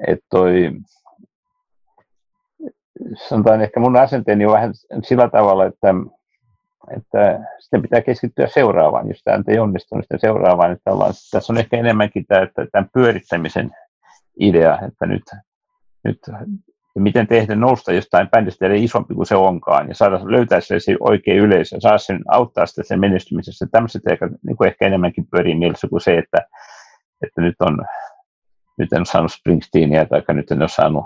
että 0.06 0.26
toi, 0.30 0.72
sanotaan 3.28 3.62
ehkä 3.62 3.80
mun 3.80 3.96
asenteeni 3.96 4.46
on 4.46 4.52
vähän 4.52 4.72
sillä 5.02 5.28
tavalla, 5.28 5.64
että, 5.66 5.88
että 6.96 7.40
sitten 7.58 7.82
pitää 7.82 8.00
keskittyä 8.00 8.46
seuraavaan, 8.46 9.08
jos 9.08 9.22
tämä 9.24 9.42
ei 9.48 9.58
onnistu, 9.58 9.94
niin 9.94 10.20
seuraavaan. 10.20 10.72
Että 10.72 10.92
ollaan, 10.92 11.12
tässä 11.30 11.52
on 11.52 11.58
ehkä 11.58 11.76
enemmänkin 11.76 12.26
tämä, 12.26 12.42
että 12.42 12.66
tämän 12.72 12.90
pyörittämisen 12.92 13.70
idea, 14.40 14.78
että 14.88 15.06
nyt, 15.06 15.22
nyt 16.04 16.18
ja 16.96 17.02
miten 17.02 17.26
tehdä 17.26 17.54
nousta 17.54 17.92
jostain 17.92 18.30
bändistä 18.30 18.66
eli 18.66 18.84
isompi 18.84 19.14
kuin 19.14 19.26
se 19.26 19.36
onkaan, 19.36 19.88
ja 19.88 19.94
saada 19.94 20.20
löytää 20.24 20.60
se 20.60 20.76
oikea 21.00 21.34
yleisö, 21.34 21.76
saa 21.80 21.98
sen 21.98 22.20
auttaa 22.28 22.66
sitä 22.66 22.82
sen 22.82 23.00
menestymisessä. 23.00 23.66
Tämmöiset 23.70 24.02
ehkä, 24.10 24.30
niin 24.46 24.56
kuin 24.56 24.68
ehkä 24.68 24.86
enemmänkin 24.86 25.26
pyörii 25.30 25.54
mielessä 25.54 25.88
kuin 25.88 26.00
se, 26.00 26.18
että, 26.18 26.38
että 27.22 27.40
nyt, 27.40 27.54
on, 27.60 27.78
nyt 28.78 28.92
en 28.92 29.06
saanut 29.06 29.32
Springsteenia 29.32 30.06
tai 30.06 30.22
nyt 30.34 30.50
en 30.50 30.60
ole 30.60 30.68
saanut 30.68 31.04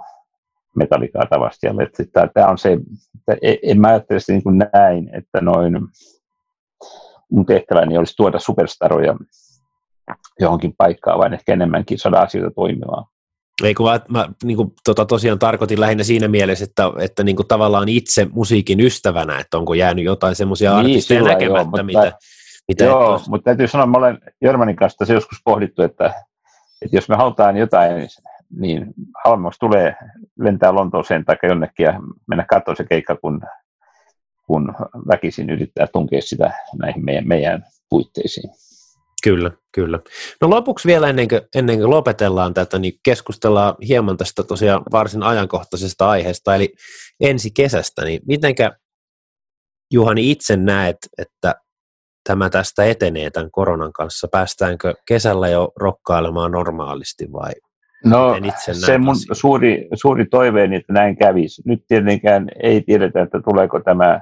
metallikaa 0.76 1.26
tavastialle. 1.30 1.90
Tämä 2.34 2.46
on 2.46 2.58
se, 2.58 2.72
että 2.72 3.36
e, 3.42 3.54
en 3.62 3.80
mä 3.80 3.88
ajattele 3.88 4.20
sitä 4.20 4.32
niin 4.32 4.42
kuin 4.42 4.58
näin, 4.72 5.10
että 5.12 5.40
noin 5.40 5.78
mun 7.30 7.46
tehtäväni 7.46 7.98
olisi 7.98 8.16
tuoda 8.16 8.38
superstaroja 8.38 9.16
johonkin 10.40 10.74
paikkaan, 10.78 11.18
vaan 11.18 11.34
ehkä 11.34 11.52
enemmänkin 11.52 11.98
saada 11.98 12.20
asioita 12.20 12.54
toimimaan. 12.54 13.04
Ei 13.64 13.74
kun 13.74 13.86
mä, 13.86 14.00
mä 14.08 14.28
niin 14.44 14.56
kuin, 14.56 14.72
tota, 14.84 15.06
tosiaan 15.06 15.38
tarkoitin 15.38 15.80
lähinnä 15.80 16.04
siinä 16.04 16.28
mielessä, 16.28 16.64
että, 16.64 16.92
että 16.98 17.24
niin 17.24 17.36
kuin, 17.36 17.48
tavallaan 17.48 17.88
itse 17.88 18.26
musiikin 18.32 18.80
ystävänä, 18.80 19.38
että 19.38 19.58
onko 19.58 19.74
jäänyt 19.74 20.04
jotain 20.04 20.34
semmoisia 20.34 20.70
niin, 20.70 20.78
artisteja 20.78 21.22
näkemättä, 21.22 21.58
joo, 21.58 21.64
mutta, 21.64 21.82
mitä, 21.82 22.12
mitä 22.68 22.84
Joo, 22.84 23.20
mutta 23.28 23.44
täytyy 23.44 23.68
sanoa, 23.68 23.86
mä 23.86 23.98
olen 23.98 24.18
Jörmanin 24.44 24.76
kanssa 24.76 24.98
tässä 24.98 25.14
joskus 25.14 25.38
pohdittu, 25.44 25.82
että, 25.82 26.14
että 26.82 26.96
jos 26.96 27.08
me 27.08 27.16
halutaan 27.16 27.56
jotain, 27.56 28.08
niin 28.58 28.94
halvemmaksi 29.24 29.60
tulee 29.60 29.94
lentää 30.38 30.74
Lontooseen 30.74 31.24
tai 31.24 31.36
jonnekin 31.42 31.84
ja 31.84 32.00
mennä 32.26 32.44
katsomaan 32.48 32.76
se 32.76 32.84
keikka, 32.84 33.16
kun, 33.16 33.40
kun 34.46 34.74
väkisin 35.08 35.50
yrittää 35.50 35.86
tunkea 35.86 36.22
sitä 36.22 36.52
näihin 36.78 37.04
meidän, 37.04 37.28
meidän 37.28 37.64
puitteisiin. 37.88 38.50
Kyllä, 39.22 39.50
kyllä. 39.72 39.98
No 40.40 40.50
lopuksi 40.50 40.88
vielä 40.88 41.08
ennen 41.08 41.28
kuin, 41.28 41.40
ennen 41.54 41.78
kuin 41.78 41.90
lopetellaan 41.90 42.54
tätä, 42.54 42.78
niin 42.78 42.92
keskustellaan 43.04 43.74
hieman 43.88 44.16
tästä 44.16 44.42
tosiaan 44.42 44.82
varsin 44.92 45.22
ajankohtaisesta 45.22 46.10
aiheesta, 46.10 46.54
eli 46.54 46.74
ensi 47.20 47.50
kesästä, 47.50 48.04
niin 48.04 48.20
mitenkä 48.26 48.72
Juhani 49.92 50.30
itse 50.30 50.56
näet, 50.56 50.96
että 51.18 51.54
tämä 52.24 52.50
tästä 52.50 52.84
etenee 52.84 53.30
tämän 53.30 53.50
koronan 53.50 53.92
kanssa? 53.92 54.28
Päästäänkö 54.28 54.94
kesällä 55.08 55.48
jo 55.48 55.72
rokkailemaan 55.76 56.52
normaalisti 56.52 57.32
vai 57.32 57.52
No 58.04 58.34
se 58.72 58.98
mun 58.98 59.14
suuri, 59.32 59.88
suuri 59.94 60.26
toiveeni, 60.26 60.76
että 60.76 60.92
näin 60.92 61.16
kävisi. 61.16 61.62
Nyt 61.64 61.84
tietenkään 61.88 62.48
ei 62.62 62.80
tiedetä, 62.80 63.22
että 63.22 63.40
tuleeko 63.44 63.80
tämä 63.80 64.20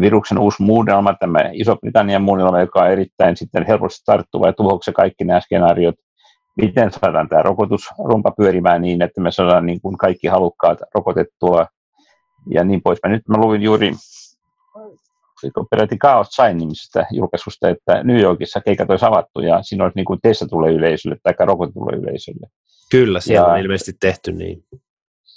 viruksen 0.00 0.38
uusi 0.38 0.62
muunnelma, 0.62 1.14
tämä 1.14 1.38
Iso-Britannian 1.52 2.22
muunnelma, 2.22 2.60
joka 2.60 2.80
on 2.80 2.90
erittäin 2.90 3.36
sitten 3.36 3.66
helposti 3.66 4.02
tarttuva 4.06 4.46
ja 4.46 4.52
tuhoksi 4.52 4.92
kaikki 4.92 5.24
nämä 5.24 5.40
skenaariot. 5.40 5.94
Miten 6.56 6.92
saadaan 6.92 7.28
tämä 7.28 7.42
rokotusrumpa 7.42 8.30
pyörimään 8.36 8.82
niin, 8.82 9.02
että 9.02 9.20
me 9.20 9.30
saadaan 9.30 9.66
niin 9.66 9.80
kuin 9.80 9.98
kaikki 9.98 10.26
halukkaat 10.26 10.78
rokotettua 10.94 11.66
ja 12.50 12.64
niin 12.64 12.82
poispäin. 12.82 13.12
Nyt 13.12 13.28
mä 13.28 13.38
luin 13.38 13.62
juuri 13.62 13.92
peräti 15.70 15.96
Chaos 15.98 16.28
Sign 16.28 16.56
nimisestä 16.56 17.06
julkaisusta, 17.10 17.68
että 17.68 18.02
New 18.04 18.20
Yorkissa 18.20 18.60
keikat 18.60 18.90
olisi 18.90 19.06
avattu 19.06 19.40
ja 19.40 19.62
siinä 19.62 19.84
olisi 19.84 19.96
niin 19.96 20.04
kuin 20.04 20.20
testattulle 20.22 20.72
yleisölle 20.72 21.16
tai 21.22 21.46
rokotetulle 21.46 21.96
yleisölle. 21.96 22.46
Kyllä, 22.90 23.20
siellä 23.20 23.48
ja, 23.48 23.52
on 23.52 23.60
ilmeisesti 23.60 23.92
tehty 24.00 24.32
niin. 24.32 24.64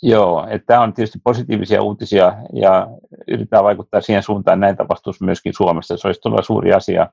Joo, 0.01 0.47
että 0.49 0.65
tämä 0.65 0.81
on 0.81 0.93
tietysti 0.93 1.19
positiivisia 1.23 1.81
uutisia 1.81 2.33
ja 2.53 2.88
yritetään 3.27 3.63
vaikuttaa 3.63 4.01
siihen 4.01 4.23
suuntaan, 4.23 4.57
että 4.57 4.65
näin 4.65 4.77
tapahtuisi 4.77 5.23
myöskin 5.23 5.53
Suomessa. 5.53 5.97
Se 5.97 6.07
olisi 6.07 6.21
todella 6.21 6.41
suuri 6.41 6.73
asia, 6.73 7.07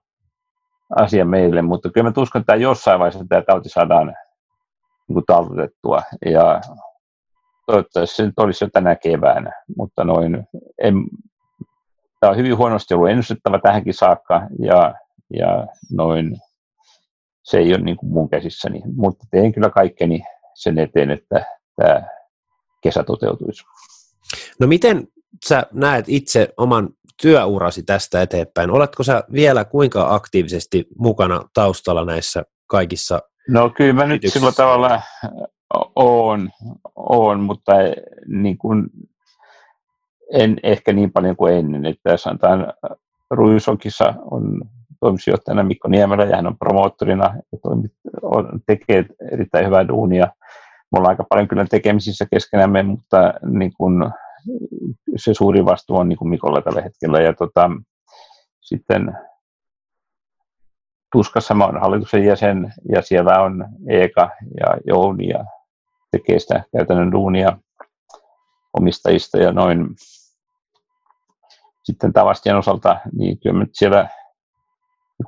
asia 0.97 1.25
meille, 1.25 1.63
mutta 1.63 1.91
kyllä 1.91 2.11
mä 2.11 2.23
uskon, 2.23 2.41
että 2.41 2.55
jossain 2.55 2.99
vaiheessa 2.99 3.25
tämä 3.29 3.43
tauti 3.43 3.69
saadaan 3.69 4.15
niin 5.09 5.23
taltutettua 5.27 6.03
ja 6.27 6.61
toivottavasti 7.67 8.17
se 8.17 8.27
nyt 8.27 8.39
olisi 8.39 8.65
jo 8.65 8.69
tänä 8.73 8.97
keväänä, 8.97 9.53
mutta 9.77 10.05
noin, 10.05 10.47
en, 10.83 10.95
tämä 12.21 12.31
on 12.31 12.37
hyvin 12.37 12.57
huonosti 12.57 12.95
ollut 12.95 13.11
ennustettava 13.11 13.59
tähänkin 13.59 13.95
saakka 13.95 14.43
ja, 14.59 14.95
ja 15.33 15.67
noin, 15.93 16.37
se 17.43 17.59
ei 17.59 17.75
ole 17.75 17.83
niin 17.83 17.97
kuin 17.97 18.13
mun 18.13 18.29
käsissäni, 18.29 18.83
mutta 18.97 19.25
teen 19.31 19.53
kyllä 19.53 19.71
kaikkeni 19.71 20.23
sen 20.55 20.79
eteen, 20.79 21.11
että 21.11 21.45
tämä 21.77 22.03
kesä 22.83 23.03
toteutuisi. 23.03 23.65
No 24.61 24.67
miten 24.67 25.09
sä 25.49 25.67
näet 25.73 26.05
itse 26.09 26.55
oman 26.57 26.89
työurasi 27.23 27.83
tästä 27.83 28.23
eteenpäin? 28.23 28.71
Oletko 28.71 29.03
sä 29.03 29.25
vielä 29.33 29.65
kuinka 29.65 30.15
aktiivisesti 30.15 30.87
mukana 30.99 31.43
taustalla 31.55 32.05
näissä 32.05 32.45
kaikissa 32.67 33.21
No 33.49 33.71
kyllä 33.71 33.93
mä 33.93 34.07
nyt 34.07 34.23
sillä 34.27 34.53
tavalla 34.53 35.03
oon, 35.97 36.51
oon 36.97 37.41
mutta 37.41 37.73
niin 38.27 38.59
kuin 38.59 38.87
en 40.33 40.57
ehkä 40.63 40.93
niin 40.93 41.13
paljon 41.13 41.37
kuin 41.37 41.55
ennen. 41.55 41.87
Että 41.87 42.17
sanotaan 42.17 42.73
Ruisokissa 43.31 44.15
on 44.31 44.61
toimitusjohtajana 45.01 45.63
Mikko 45.63 45.89
Niemelä 45.89 46.25
ja 46.25 46.37
hän 46.37 46.47
on 46.47 46.59
promoottorina 46.59 47.35
ja 47.53 47.59
toimit, 47.63 47.93
on, 48.23 48.61
tekee 48.67 49.05
erittäin 49.33 49.67
hyvää 49.67 49.89
duunia 49.89 50.27
me 50.93 50.99
ollaan 50.99 51.13
aika 51.13 51.25
paljon 51.29 51.49
kyllä 51.49 51.65
tekemisissä 51.65 52.27
keskenämme, 52.31 52.83
mutta 52.83 53.35
niin 53.51 53.73
kun, 53.79 54.11
se 55.17 55.35
suuri 55.35 55.65
vastuu 55.65 55.97
on 55.97 56.09
niin 56.09 56.19
kuin 56.19 56.29
Mikolla 56.29 56.63
tällä 56.63 56.83
hetkellä. 56.83 57.21
Ja 57.21 57.33
tota, 57.33 57.71
sitten 58.61 59.19
Tuskassa 61.13 61.55
mä 61.55 61.65
olen 61.65 61.81
hallituksen 61.81 62.25
jäsen 62.25 62.75
ja 62.95 63.03
siellä 63.03 63.43
on 63.43 63.67
Eeka 63.89 64.31
ja 64.61 64.67
Jouni 64.87 65.29
ja 65.29 65.45
tekee 66.11 66.39
sitä 66.39 66.65
käytännön 66.77 67.13
duunia 67.13 67.59
omistajista 68.81 69.39
ja 69.39 69.53
noin. 69.53 69.89
Sitten 71.85 72.13
Tavastian 72.13 72.59
osalta, 72.59 73.01
niin 73.13 73.39
kyllä 73.39 73.59
nyt 73.61 73.71
siellä 73.73 74.09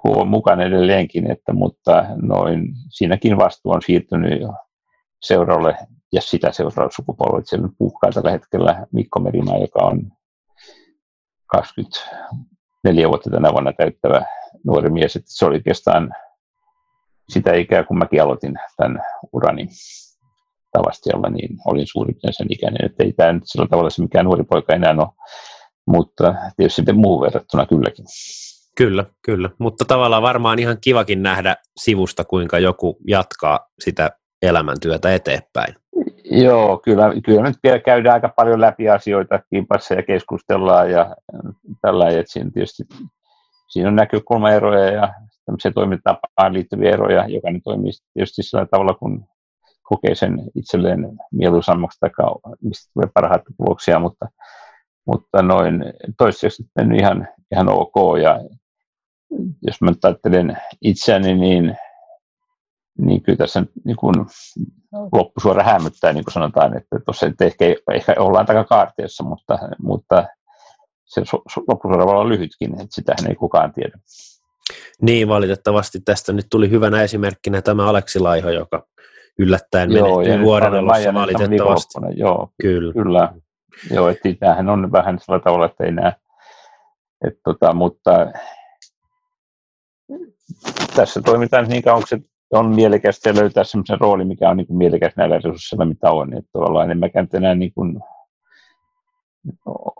on 0.05 0.29
mukana 0.29 0.63
edelleenkin, 0.63 1.31
että, 1.31 1.53
mutta 1.53 2.05
noin, 2.23 2.75
siinäkin 2.91 3.37
vastuu 3.37 3.73
on 3.73 3.83
siirtynyt 3.83 4.41
jo 4.41 4.55
seuraavalle 5.23 5.77
ja 6.13 6.21
sitä 6.21 6.53
seuraavalle 6.53 6.93
sukupolvelle. 6.93 7.45
Siellä 7.45 7.69
puhkaa 7.79 8.11
tällä 8.11 8.31
hetkellä 8.31 8.87
Mikko 8.93 9.21
Merimaa, 9.21 9.59
joka 9.59 9.79
on 9.85 10.13
24 11.47 13.09
vuotta 13.09 13.31
tänä 13.31 13.53
vuonna 13.53 13.73
täyttävä 13.73 14.25
nuori 14.67 14.91
mies. 14.91 15.17
Että 15.17 15.31
se 15.31 15.47
oli 15.47 15.55
oikeastaan 15.55 16.15
sitä 17.29 17.55
ikää, 17.55 17.85
kun 17.85 17.99
mäkin 17.99 18.23
aloitin 18.23 18.55
tämän 18.77 19.03
urani 19.33 19.69
Tavastialla, 20.79 21.31
niin 21.31 21.57
olin 21.67 21.87
suurin 21.87 22.15
piirtein 22.15 22.35
sen 22.35 22.47
ikäinen. 22.51 22.85
Että 22.85 23.05
ei 23.05 23.13
tämä 23.13 23.33
nyt 23.33 23.43
sillä 23.47 23.67
tavalla 23.67 23.91
se 23.91 24.03
mikään 24.03 24.25
nuori 24.25 24.45
poika 24.45 24.75
enää 24.75 24.95
ole, 24.99 25.09
mutta 25.87 26.35
tietysti 26.57 26.77
sitten 26.77 26.97
muu 26.97 27.21
verrattuna 27.21 27.67
kylläkin. 27.67 28.05
Kyllä, 28.77 29.05
kyllä. 29.25 29.51
Mutta 29.59 29.85
tavallaan 29.85 30.23
varmaan 30.23 30.59
ihan 30.59 30.77
kivakin 30.81 31.23
nähdä 31.23 31.57
sivusta, 31.77 32.25
kuinka 32.25 32.59
joku 32.59 32.99
jatkaa 33.09 33.61
sitä 33.81 34.11
elämäntyötä 34.43 35.15
eteenpäin. 35.15 35.75
Joo, 36.31 36.79
kyllä, 36.85 37.05
kyllä 37.25 37.43
nyt 37.43 37.57
vielä 37.63 37.79
käydään 37.79 38.15
aika 38.15 38.29
paljon 38.37 38.61
läpi 38.61 38.89
asioita 38.89 39.41
kimpassa 39.51 39.95
ja 39.95 40.03
keskustellaan 40.03 40.91
ja 40.91 41.17
tällä 41.83 42.09
että 42.09 42.33
siinä 42.33 42.51
tietysti 42.55 42.83
siinä 43.69 43.89
on 43.89 43.97
näkökulmaeroja 43.97 44.91
ja 44.91 45.15
tämmöisiä 45.47 45.73
toimintatapaan 45.75 46.53
liittyviä 46.53 46.91
eroja, 46.91 47.29
joka 47.29 47.51
nyt 47.51 47.63
toimii 47.65 47.93
tietysti 48.15 48.43
sillä 48.43 48.67
tavalla, 48.67 48.95
kun 48.95 49.25
kokee 49.89 50.15
sen 50.15 50.43
itselleen 50.55 51.19
mieluisammaksi 51.33 52.01
tai 52.01 52.11
mistä 52.63 52.91
tulee 52.95 53.11
parhaita 53.15 53.51
tuloksia, 53.57 53.99
mutta, 53.99 54.27
mutta 55.07 55.43
noin 55.43 55.85
toistaiseksi 56.19 56.71
mennyt 56.77 57.01
ihan, 57.01 57.29
ihan 57.53 57.69
ok 57.69 58.19
ja 58.23 58.41
jos 59.67 59.81
mä 59.81 59.93
ajattelen 60.03 60.59
itseäni, 60.83 61.35
niin 61.35 61.77
niin 62.99 63.23
kyllä 63.23 63.37
tässä 63.37 63.63
niin 63.85 63.97
kuin 63.97 64.15
loppusuora 65.13 65.63
hämyttää, 65.63 66.13
niin 66.13 66.25
kuin 66.25 66.33
sanotaan, 66.33 66.77
että 66.77 67.01
tuossa 67.05 67.27
ehkä, 67.41 67.65
ehkä 67.95 68.15
ollaan 68.19 68.47
takakaartiossa, 68.47 69.25
mutta, 69.25 69.59
mutta 69.83 70.25
se 71.05 71.23
loppusuora 71.69 72.07
voi 72.07 72.15
olla 72.15 72.29
lyhytkin, 72.29 72.73
että 72.73 72.87
sitähän 72.91 73.29
ei 73.29 73.35
kukaan 73.35 73.73
tiedä. 73.73 73.99
Niin, 75.03 75.29
valitettavasti 75.29 76.01
tästä 76.01 76.33
nyt 76.33 76.47
tuli 76.51 76.71
hyvänä 76.71 77.03
esimerkkinä 77.03 77.63
tämä 77.63 77.89
Aleksi 77.89 78.19
Laiho, 78.19 78.51
joka 78.51 78.87
yllättäen 79.39 79.93
joo, 79.93 80.19
menehtyi 80.19 80.45
vuoden 80.45 80.75
alussa 80.75 81.15
valitettavasti. 81.15 81.99
Joo, 82.17 82.51
kyllä. 82.63 82.93
kyllä. 82.93 83.33
Joo, 83.91 84.09
että 84.09 84.29
tämähän 84.41 84.69
on 84.69 84.93
vähän 84.93 85.19
sillä 85.19 85.39
tavalla, 85.39 85.67
että 85.67 85.85
ei 85.85 85.93
näe. 85.93 86.13
Et 87.27 87.35
tota, 87.45 87.73
mutta 87.73 88.33
tässä 90.97 91.23
toimitaan 91.23 91.69
niin 91.69 91.83
kauan, 91.83 92.03
se 92.07 92.19
on 92.53 92.75
mielekästä 92.75 93.35
löytää 93.35 93.65
sellaisen 93.65 94.01
rooli, 94.01 94.25
mikä 94.25 94.51
on 94.51 94.57
niin 94.57 94.67
kuin 94.67 94.77
mielekäs 94.77 95.13
näillä 95.17 95.37
resursseilla, 95.37 95.85
mitä 95.85 96.11
on. 96.11 96.35
Että 96.35 96.51
tavallaan 96.53 96.91
en 96.91 96.99
mäkään 96.99 97.29
enää 97.35 97.55
niin 97.55 97.73
kuin, 97.75 98.01
no, 99.67 99.93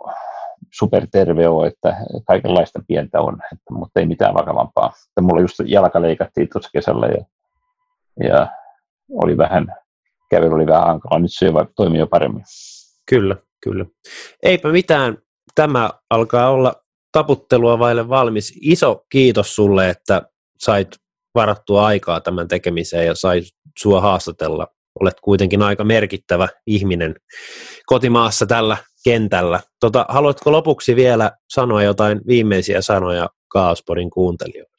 superterve 0.73 1.47
ole, 1.47 1.67
että 1.67 1.97
kaikenlaista 2.27 2.79
pientä 2.87 3.21
on, 3.21 3.37
että, 3.53 3.73
mutta 3.73 3.99
ei 3.99 4.05
mitään 4.05 4.33
vakavampaa. 4.33 4.93
Että 5.07 5.21
mulla 5.21 5.41
just 5.41 5.59
jalka 5.65 6.01
leikattiin 6.01 6.47
tuossa 6.53 6.69
kesällä 6.73 7.07
ja, 7.07 7.25
ja 8.27 8.47
oli 9.11 9.37
vähän, 9.37 9.67
kävely 10.29 10.55
oli 10.55 10.67
vähän 10.67 10.87
hankala, 10.87 11.19
nyt 11.19 11.33
se 11.33 11.45
jo 11.45 11.53
toimii 11.75 11.99
jo 11.99 12.07
paremmin. 12.07 12.43
Kyllä, 13.09 13.35
kyllä. 13.63 13.85
Eipä 14.43 14.71
mitään, 14.71 15.17
tämä 15.55 15.89
alkaa 16.09 16.49
olla 16.49 16.73
taputtelua 17.11 17.79
vaille 17.79 18.09
valmis. 18.09 18.59
Iso 18.61 19.05
kiitos 19.11 19.55
sulle, 19.55 19.89
että 19.89 20.21
sait 20.59 20.87
varattua 21.35 21.85
aikaa 21.85 22.21
tämän 22.21 22.47
tekemiseen 22.47 23.05
ja 23.05 23.15
sai 23.15 23.41
sua 23.79 24.01
haastatella. 24.01 24.67
Olet 25.01 25.19
kuitenkin 25.21 25.61
aika 25.61 25.83
merkittävä 25.83 26.47
ihminen 26.67 27.15
kotimaassa 27.85 28.45
tällä 28.45 28.77
kentällä. 29.03 29.59
Tota, 29.79 30.05
haluatko 30.09 30.51
lopuksi 30.51 30.95
vielä 30.95 31.31
sanoa 31.49 31.83
jotain 31.83 32.21
viimeisiä 32.27 32.81
sanoja 32.81 33.29
Kaasporin 33.47 34.09
kuuntelijoille? 34.09 34.69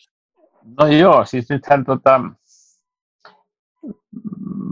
No 0.80 0.86
joo, 0.86 1.24
siis 1.24 1.50
nythän 1.50 1.84
tota, 1.84 2.20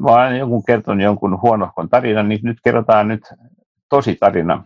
mä 0.03 0.13
olen 0.13 0.39
jonkun 0.39 0.65
kertonut 0.65 1.05
jonkun 1.05 1.43
huonohkon 1.43 1.89
tarinan, 1.89 2.29
niin 2.29 2.41
nyt 2.43 2.59
kerrotaan 2.65 3.09
nyt 3.09 3.23
tosi 3.89 4.17
tarina 4.21 4.65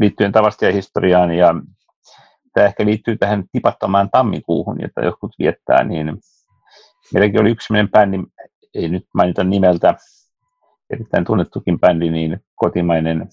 liittyen 0.00 0.32
ja 0.60 0.72
historiaan 0.72 1.32
ja 1.32 1.54
tämä 2.54 2.66
ehkä 2.66 2.84
liittyy 2.84 3.16
tähän 3.16 3.44
tipattomaan 3.52 4.10
tammikuuhun, 4.10 4.76
jota 4.82 5.00
jotkut 5.00 5.32
viettää, 5.38 5.84
niin 5.84 6.18
meilläkin 7.12 7.40
oli 7.40 7.50
yksi 7.50 7.72
meidän 7.72 7.88
bändi, 7.88 8.18
ei 8.74 8.88
nyt 8.88 9.06
mainita 9.14 9.44
nimeltä, 9.44 9.94
erittäin 10.90 11.24
tunnettukin 11.24 11.80
bändi, 11.80 12.10
niin 12.10 12.40
kotimainen, 12.54 13.28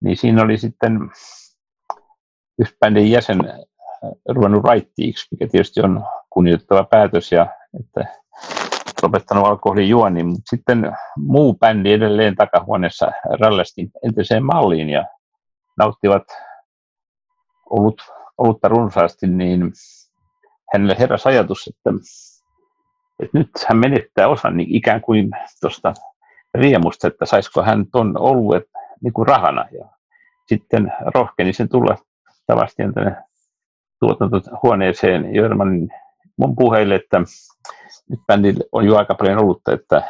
niin 0.00 0.16
siinä 0.16 0.42
oli 0.42 0.58
sitten 0.58 1.00
yksi 2.58 2.76
bändin 2.80 3.10
jäsen 3.10 3.38
ruvennut 4.28 4.64
raittiiksi, 4.64 5.28
mikä 5.30 5.46
tietysti 5.50 5.80
on 5.80 6.04
kunnioitettava 6.30 6.84
päätös, 6.84 7.32
ja 7.32 7.46
että 7.80 8.20
lopettanut 9.02 9.46
alkoholin 9.46 9.88
juoni, 9.88 10.22
mutta 10.22 10.50
sitten 10.50 10.92
muu 11.16 11.54
bändi 11.54 11.92
edelleen 11.92 12.36
takahuoneessa 12.36 13.12
rallasti 13.40 13.90
entiseen 14.04 14.44
malliin 14.44 14.88
ja 14.88 15.04
nauttivat 15.78 16.22
ollut, 17.70 18.02
olutta 18.38 18.68
runsaasti, 18.68 19.26
niin 19.26 19.72
hänelle 20.72 20.96
heräsi 20.98 21.28
ajatus, 21.28 21.68
että, 21.68 21.90
että 23.22 23.38
nyt 23.38 23.50
hän 23.68 23.78
menettää 23.78 24.28
osan 24.28 24.56
niin 24.56 24.74
ikään 24.74 25.00
kuin 25.00 25.30
tuosta 25.60 25.94
riemusta, 26.54 27.06
että 27.08 27.26
saisiko 27.26 27.62
hän 27.62 27.86
tuon 27.92 28.20
oluet 28.20 28.64
niin 29.02 29.12
kuin 29.12 29.28
rahana. 29.28 29.64
Ja 29.78 29.88
sitten 30.48 30.92
rohkeni 31.14 31.52
sen 31.52 31.68
tulla 31.68 31.96
tavasti 32.46 32.82
tänne 32.94 33.16
tuotantohuoneeseen 34.00 35.34
Jörmanin 35.34 35.88
mun 36.36 36.56
puheille, 36.56 36.94
että 36.94 37.22
nyt 38.10 38.20
bändillä 38.26 38.64
on 38.72 38.86
jo 38.86 38.96
aika 38.96 39.14
paljon 39.14 39.38
olutta, 39.38 39.72
että, 39.72 40.02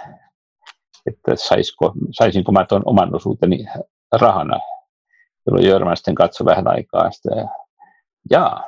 että 1.07 1.37
saisiko, 1.37 1.93
saisinko 2.11 2.53
mä 2.53 2.67
tuon 2.67 2.83
oman 2.87 3.15
osuuteni 3.15 3.65
rahana 4.13 4.61
jolloin 5.47 5.67
Jörmän 5.67 5.97
sitten 5.97 6.15
katsoi 6.15 6.45
vähän 6.45 6.69
aikaa 6.69 7.11
sitä. 7.11 7.35
Ja, 7.35 7.49
jaa, 8.31 8.65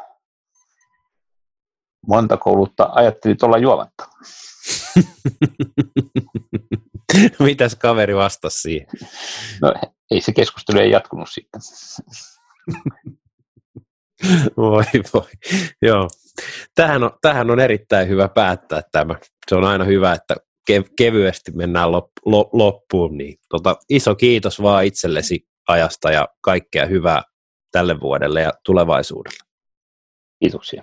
monta 2.07 2.37
koulutta 2.37 2.91
ajattelit 2.93 3.43
olla 3.43 3.59
juomatta. 3.59 4.09
Mitäs 7.39 7.75
kaveri 7.75 8.17
vastasi 8.17 8.61
siihen? 8.61 8.87
No 9.63 9.75
ei 10.11 10.21
se 10.21 10.33
keskustelu 10.33 10.79
ei 10.79 10.91
jatkunut 10.91 11.29
sitten. 11.31 11.61
voi 14.57 14.85
voi, 15.15 15.31
joo. 15.83 16.09
Tähän 16.75 17.03
on, 17.03 17.11
tähän 17.21 17.51
on 17.51 17.61
erittäin 17.61 18.09
hyvä 18.09 18.29
päättää 18.29 18.83
tämä. 18.93 19.15
Se 19.49 19.55
on 19.55 19.65
aina 19.65 19.85
hyvä, 19.85 20.13
että 20.13 20.37
kevyesti 20.97 21.53
mennään 21.53 21.93
loppuun. 22.53 23.19
Niin, 23.19 23.35
tota, 23.49 23.77
iso 23.89 24.15
kiitos 24.15 24.63
vaan 24.63 24.85
itsellesi 24.85 25.47
ajasta 25.69 26.11
ja 26.11 26.29
kaikkea 26.41 26.87
hyvää 26.87 27.23
tälle 27.73 28.01
vuodelle 28.01 28.41
ja 28.41 28.53
tulevaisuudelle. 28.65 29.39
Kiitoksia. 30.43 30.83